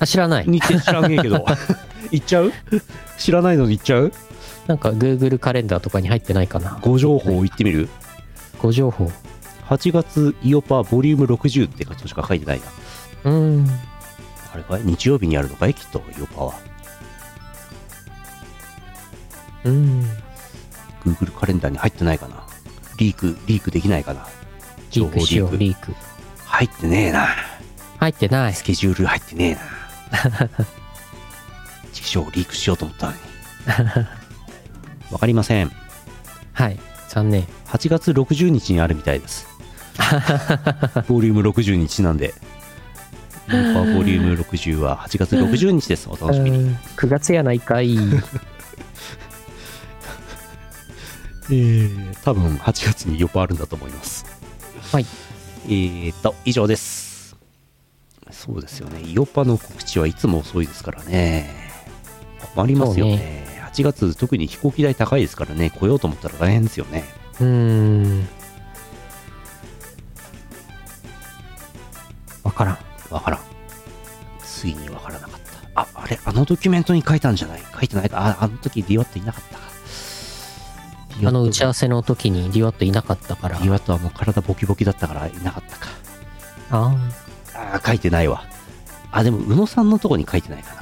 [0.00, 0.44] あ、知らない。
[0.48, 1.46] 日程知らねえけど。
[2.10, 2.52] 行っちゃう？
[3.16, 4.12] 知らないのに行っちゃう？
[4.70, 6.78] なんか Google カレンダーとかに入ってないかな。
[6.80, 7.88] ご情報行ってみる？
[8.62, 9.10] ご情報。
[9.66, 12.66] 8月イオパボリューム60ってことしか書いてないな。
[13.24, 13.68] うーん。
[14.54, 14.82] あれかい？
[14.84, 15.74] 日曜日にあるのかい？
[15.74, 16.54] きっと、イオパは。
[19.64, 20.04] うーん。
[21.04, 22.46] Google カレンダーに入ってないかな。
[22.96, 24.24] リーク、リークできないかな。
[24.92, 25.92] リークリーク。
[26.44, 27.26] 入ってねえな。
[27.98, 28.54] 入ってない。
[28.54, 30.48] スケジュール入ってねえな。
[31.92, 33.18] 畜生リークしようと思ったのに。
[35.10, 35.70] わかりません。
[36.52, 36.78] はい。
[37.08, 37.44] 残念。
[37.66, 39.46] 8月60日にあるみたいです。
[41.08, 42.34] ボリューム60にちなんで。
[43.48, 46.08] イオパボリューム60は8月60日です。
[46.08, 46.58] お楽しみに。
[46.58, 47.96] うん9月やないかい。
[51.52, 54.24] えー、多分8月にイオパあるんだと思います。
[54.92, 55.06] はい。
[55.66, 57.36] えーと、以上です。
[58.30, 59.02] そうですよね。
[59.04, 61.50] イオパの告知はいつも遅いですからね。
[62.54, 63.39] 困りますよね。
[63.72, 65.70] 8月、特に飛行機代高いですからね。
[65.70, 67.04] 来ようと思ったら大変ですよね。
[67.40, 68.28] うーん。
[72.42, 72.78] わからん。
[73.10, 73.40] わからん。
[74.42, 75.40] ついにわからなかっ
[75.74, 75.80] た。
[75.82, 77.62] あ、あれ、あのドキュメントに書いたんじゃない？
[77.72, 78.18] 書いてないか。
[78.18, 79.60] あ、あの時ディワットいなかったか。
[81.22, 81.80] あの打ち合わせ。
[81.80, 83.58] せの時にディワットいなかったから。
[83.58, 85.86] ディワットはもう体ボキボキだったからいなかったか。
[86.70, 86.96] あ
[87.54, 88.44] あー書いてないわ。
[89.12, 90.80] あ、でも、宇野さんのとこに書いてないかな。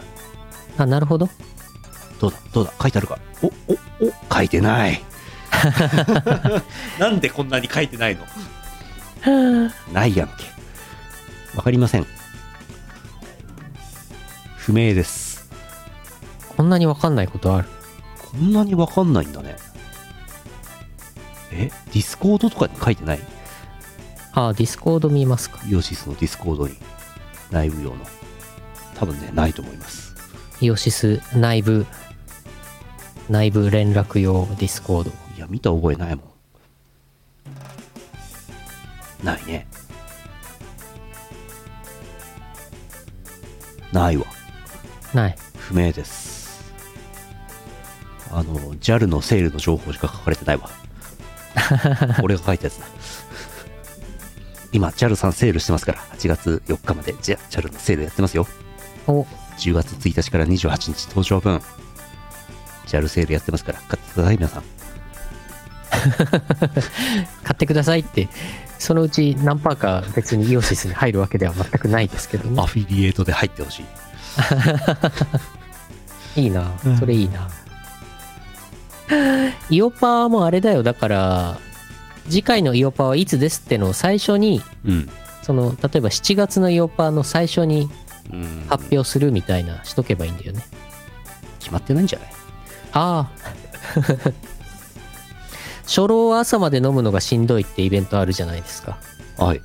[0.78, 0.82] あ。
[0.82, 1.28] あ、なるほど。
[2.20, 2.72] どうだどうだ？
[2.80, 3.18] 書いてあるか？
[3.42, 3.50] お、お、
[4.08, 5.00] お、書いてない。
[6.98, 9.70] なんでこんなに書いてないの？
[9.92, 10.34] ないやんけ。
[11.56, 12.06] わかりません。
[14.56, 15.48] 不明です。
[16.56, 17.68] こんなにわかんないことある？
[18.30, 19.56] こんなにわかんないんだね。
[21.52, 21.70] え？
[21.86, 23.20] ディスコードとかに書いてない？
[24.32, 25.58] あ、ディスコード見ますか。
[25.68, 26.76] イオシスのディスコードに。
[27.50, 28.06] 内部用の。
[28.94, 30.14] 多分ね、ないと思います。
[30.60, 31.86] イオシス内部、
[33.28, 35.10] 内部連絡用ディスコード。
[35.36, 36.24] いや、見た覚えないもん。
[39.24, 39.66] ないね。
[43.92, 44.24] ないわ。
[45.12, 45.36] ない。
[45.56, 46.72] 不明です。
[48.30, 50.70] あの、JAL のセールの情報しか書かれてないわ。
[52.22, 52.86] 俺が書いたやつだ。
[54.72, 58.46] 今、JAL さんセールしてますから、8月4日まで、JAL のセールやってますよ。
[59.06, 59.22] お、
[59.58, 61.62] 10月1日から28日登場分。
[62.88, 64.62] JAL セールやってますから、買ってください、皆さん。
[67.44, 68.28] 買ってくださいって、
[68.78, 72.66] そのうち何パーか別にイオシスに入るわけでは全くないですけどねア。
[72.66, 73.84] フィリエイトで入ってほしい。
[76.40, 76.70] いいな。
[76.98, 77.48] それいいな。
[79.70, 80.82] イオパーもあれだよ。
[80.82, 81.58] だから、
[82.28, 85.08] 次回のイオパーはいつですってのを最初に、うん。
[85.42, 87.90] その、例えば7月のイオパーの最初に
[88.30, 90.62] うん発表するみたいなしとけばいいんだよね。
[91.58, 92.28] 決まってないんじゃない？
[92.92, 93.30] ああ。
[95.86, 98.98] 初老は朝まで飲むのがしんどいってイベントあるじゃないですか。
[99.38, 99.60] はい。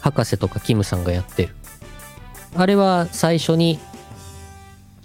[0.00, 1.54] 博士とかキムさんがやってる。
[2.56, 3.78] あれは最初に、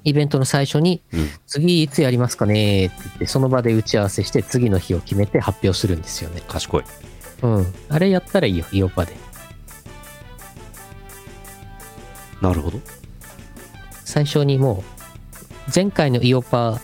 [0.06, 1.30] イベントの最初に、うん。
[1.48, 6.42] 次いつやりますかねって言って、その場で打ち合わせして、次の日を決めて発表するんですよね。
[6.48, 6.84] 賢い。
[7.42, 7.74] うん。
[7.90, 9.14] あれやったらいいよ、イオパで。
[12.42, 12.80] なるほど。
[14.06, 14.84] 最初にも
[15.68, 16.80] う、前回のイオパ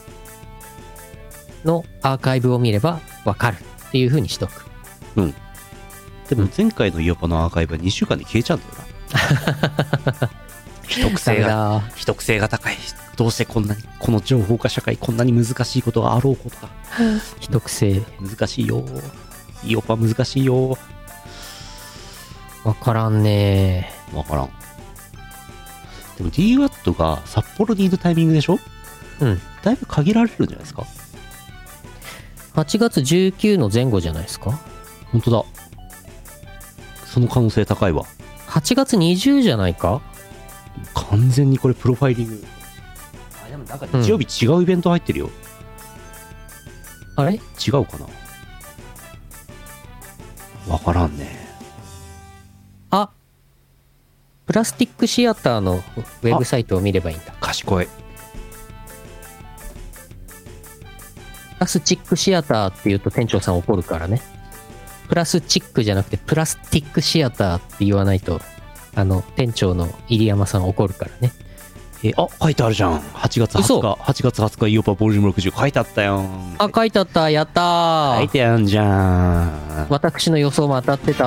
[1.66, 3.58] のアーカイブを見ればわかる
[3.88, 4.66] っていう風にしとく。
[6.30, 8.74] でも前回のイオパのアーカイブは2週間で消えちゃうんだよ
[10.22, 10.30] な。
[10.88, 11.82] 秘匿性が、が。
[11.96, 12.78] 秘匿性が高い。
[13.16, 16.70] どうしてこんなに、この情報化社会こんなに難しいことがあろうことか。
[17.40, 18.02] 秘匿性。
[18.22, 18.84] 難しいよ。
[19.64, 20.78] イオパ難しいよ。
[22.64, 24.50] わからんねわからん。
[26.18, 28.60] でも DWAT が札幌にいるタイミングでしょ？
[29.22, 29.42] うん。
[29.64, 30.86] だいぶ限られるんじゃないですか？
[32.54, 34.60] 8月19の前後じゃないですか？
[35.12, 35.44] 本当だ。
[37.06, 38.06] その可能性高いわ。
[38.48, 40.02] 8月20じゃないか？
[40.94, 42.44] 完全にこれプロファイリング。
[43.46, 45.30] あ、でもなんか日曜日違うイベント入ってるよ。
[47.16, 47.34] あれ？
[47.34, 47.40] 違
[47.72, 48.08] うかな？
[50.74, 51.38] わからんね。
[52.92, 53.10] あ
[54.46, 57.34] プラスティックシアターのウェブサイトを見ればいいんだ。
[57.40, 57.88] 賢い。
[61.60, 64.22] ラスチックシアターって言うと店長さん怒るからね。
[65.08, 68.42] プラスチックじゃなくてプラスティックシアターって言わないと
[68.96, 71.32] あの、店長の入山さん怒るからね。
[72.02, 76.24] えあ書いてあるじゃん8月嘘20日8月20日イオパボリューム60書いてあったよ
[76.58, 78.18] あ、書いてあった、やったー。
[78.20, 81.26] 書いてあるじゃん私の予想も当たってた。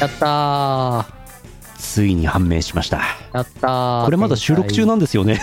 [0.00, 1.04] やったー。
[1.78, 2.98] ついに判明しました
[3.32, 4.04] やったー。
[4.04, 5.40] これまだ収録中なんですよね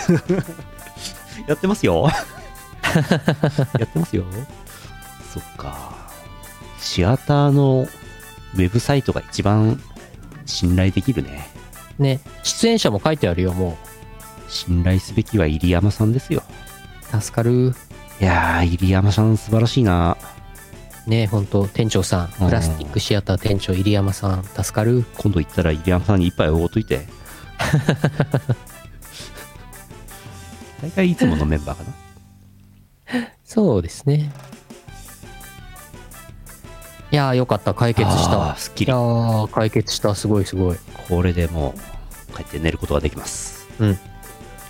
[1.46, 2.08] やってますよ。
[3.78, 4.24] やってますよ。
[5.32, 5.94] そっか。
[6.80, 7.88] シアターの
[8.54, 9.80] ウェブサイトが一番
[10.46, 11.48] 信頼できるね。
[11.98, 13.76] ね、出演者も書いてあるよ、も
[14.48, 16.42] 信頼すべきは入山さんですよ。
[17.12, 17.20] う。
[17.20, 17.74] 助かる。
[18.20, 20.16] いやー入山さん素晴らしいな。
[21.06, 25.04] ね、ほんと、店長さん、プラスティックシアター店長入山さん、助かる。
[25.18, 27.06] 今度行ったら入山さんに一杯おごっといて
[30.84, 31.84] 大体いつものメンバーか
[33.18, 34.30] な そうですね。
[37.10, 38.56] いやー、よかった、解決しあたー。
[38.58, 40.76] すっきりいやー、解決した、すごいすごい。
[41.08, 41.74] これでも
[42.32, 43.98] う帰って寝ることができますうん。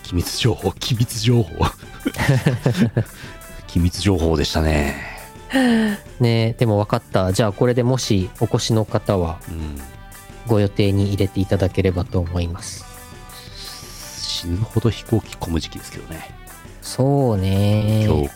[0.05, 1.51] 機密情報機密情報
[3.67, 4.95] 機密情報でしたね
[6.21, 7.33] ねでも分かった。
[7.33, 9.81] じゃあ、これでもしお越しの方は、うん
[10.47, 12.85] ご予定に入れていただければと思います。
[14.45, 16.31] 死ぬほど飛行機混む時期ですけどね。
[16.83, 18.05] そうね。
[18.07, 18.31] 今日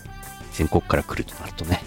[0.55, 1.82] 全国から来るとなるとね。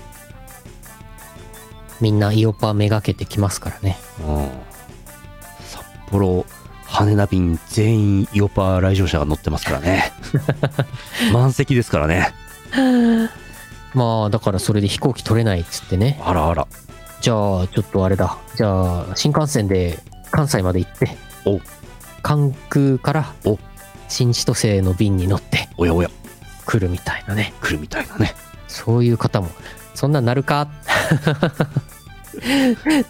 [2.00, 3.98] みんなイオパめがけてきますからね。
[4.20, 4.50] うん。
[5.66, 6.46] 札幌
[6.86, 10.14] 羽田便全員イオパ来場者が乗ってますからね。
[11.34, 12.32] 満席ですからね。
[13.96, 16.22] まあ、だからそれで飛行機取れないっつってね。
[16.24, 16.68] あらあら。
[17.22, 18.38] じゃあ、ちょっとあれだ。
[18.56, 20.00] じゃあ、新幹線で
[20.30, 21.60] 関西まで行って、お。
[22.22, 23.58] 関空からお
[24.12, 26.10] 新千歳の便に乗っておやおや。
[26.66, 27.54] 来るみたいなね。
[27.62, 28.34] 来るみたいなね。
[28.68, 29.50] そういう方も、
[29.96, 30.68] そんなんなるか？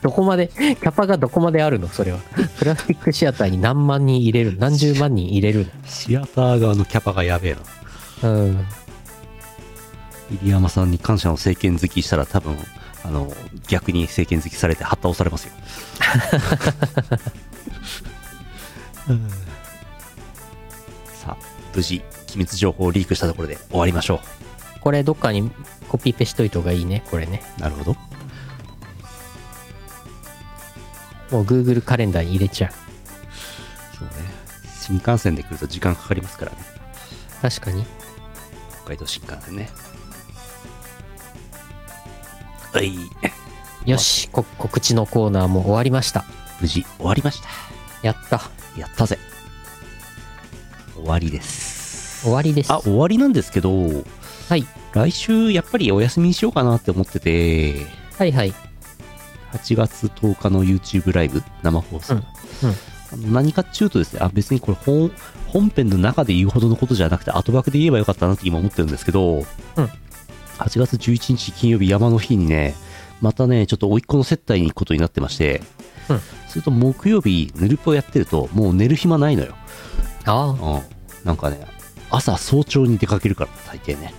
[0.01, 1.87] どこまで、キャパがどこまであるの？
[1.87, 2.19] それは。
[2.57, 4.57] プラスティックシアターに何万人入れる？
[4.59, 7.55] 何十万人入れるシアター側のキャパがやべえ
[8.23, 8.35] なの。
[8.45, 8.65] うん。
[10.43, 12.57] 入山さんに感謝の政権好きしたら多分
[13.03, 13.31] あの
[13.67, 15.51] 逆に政権好きされて発倒されますよ。
[15.99, 16.05] さ
[19.09, 19.13] あ
[21.76, 24.19] 無事機密情報をリークしたところで終わりましょ
[24.81, 25.52] これどっかに
[25.88, 27.41] コピペしといた方がいいね、これね。
[27.57, 27.93] うなるほど
[31.30, 32.72] もう Google カレンダーに入れちゃう。
[33.98, 34.14] そうね
[34.81, 36.57] 新幹線で来ると時間かかりますからね
[37.41, 37.85] 確かに。
[38.84, 39.69] 北海道新幹線ね
[42.73, 42.95] はい
[43.85, 46.26] よし、こ告知のコーナーも終わりました。
[46.60, 47.49] 無事終わりました
[48.03, 48.41] やった。
[48.77, 49.18] やったぜ
[51.01, 52.23] 終わりです。
[52.23, 52.71] 終わりです。
[52.71, 53.71] あ終わりなんですけど
[54.49, 54.65] はい。
[54.93, 57.85] 来週やっぱりお休みにしようかなって思ってて。
[58.17, 58.53] はいはい。
[59.53, 62.23] 8月10日の YouTube ライブ生放送、うん
[63.13, 65.11] あの何かっちゅうとですねあ別にこれ本
[65.47, 69.39] 本編の中で言うほどのことじゃなくて後枠で言えばよかったなって今思ってるんですけど、
[70.59, 72.73] 8月11日金曜日山の日にね
[73.19, 75.61] またねちょっと甥っ子の接待に行くことになってまして、
[76.07, 76.19] うん。
[76.47, 79.55] すると木曜日ヌルポやってるともう寝る暇ないのよ、
[80.26, 80.45] ああ。
[80.49, 80.81] うん、
[81.26, 81.65] なんかね
[82.10, 84.14] 朝早朝に出かけるから大抵ね。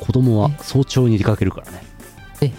[0.00, 1.82] 子供は早朝に出かけるからね。
[2.40, 2.52] え？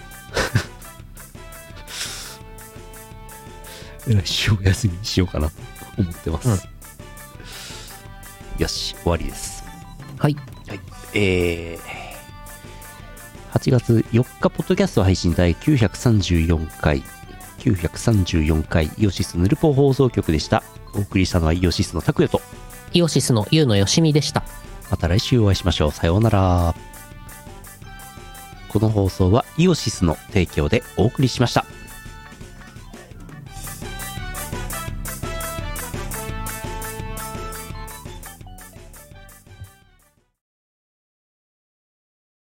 [4.06, 5.54] 来週お休みにしようかなと
[5.98, 6.68] 思ってます、
[8.58, 9.64] よし終わりです。
[10.18, 10.36] はい。
[10.68, 10.80] はい。
[11.14, 17.02] えー、8月4日ポッドキャスト配信第934回。
[17.60, 20.64] 934回イオシスヌルポ放送局でした
[20.94, 22.41] お送りしたのはイオシスの拓也と
[22.94, 24.44] イオシスのユウのよしみでした。
[24.91, 25.91] また来週お会いしましょう。
[25.91, 26.76] さようなら。
[28.70, 31.65] この放送はイオシスの提供でお送りしました。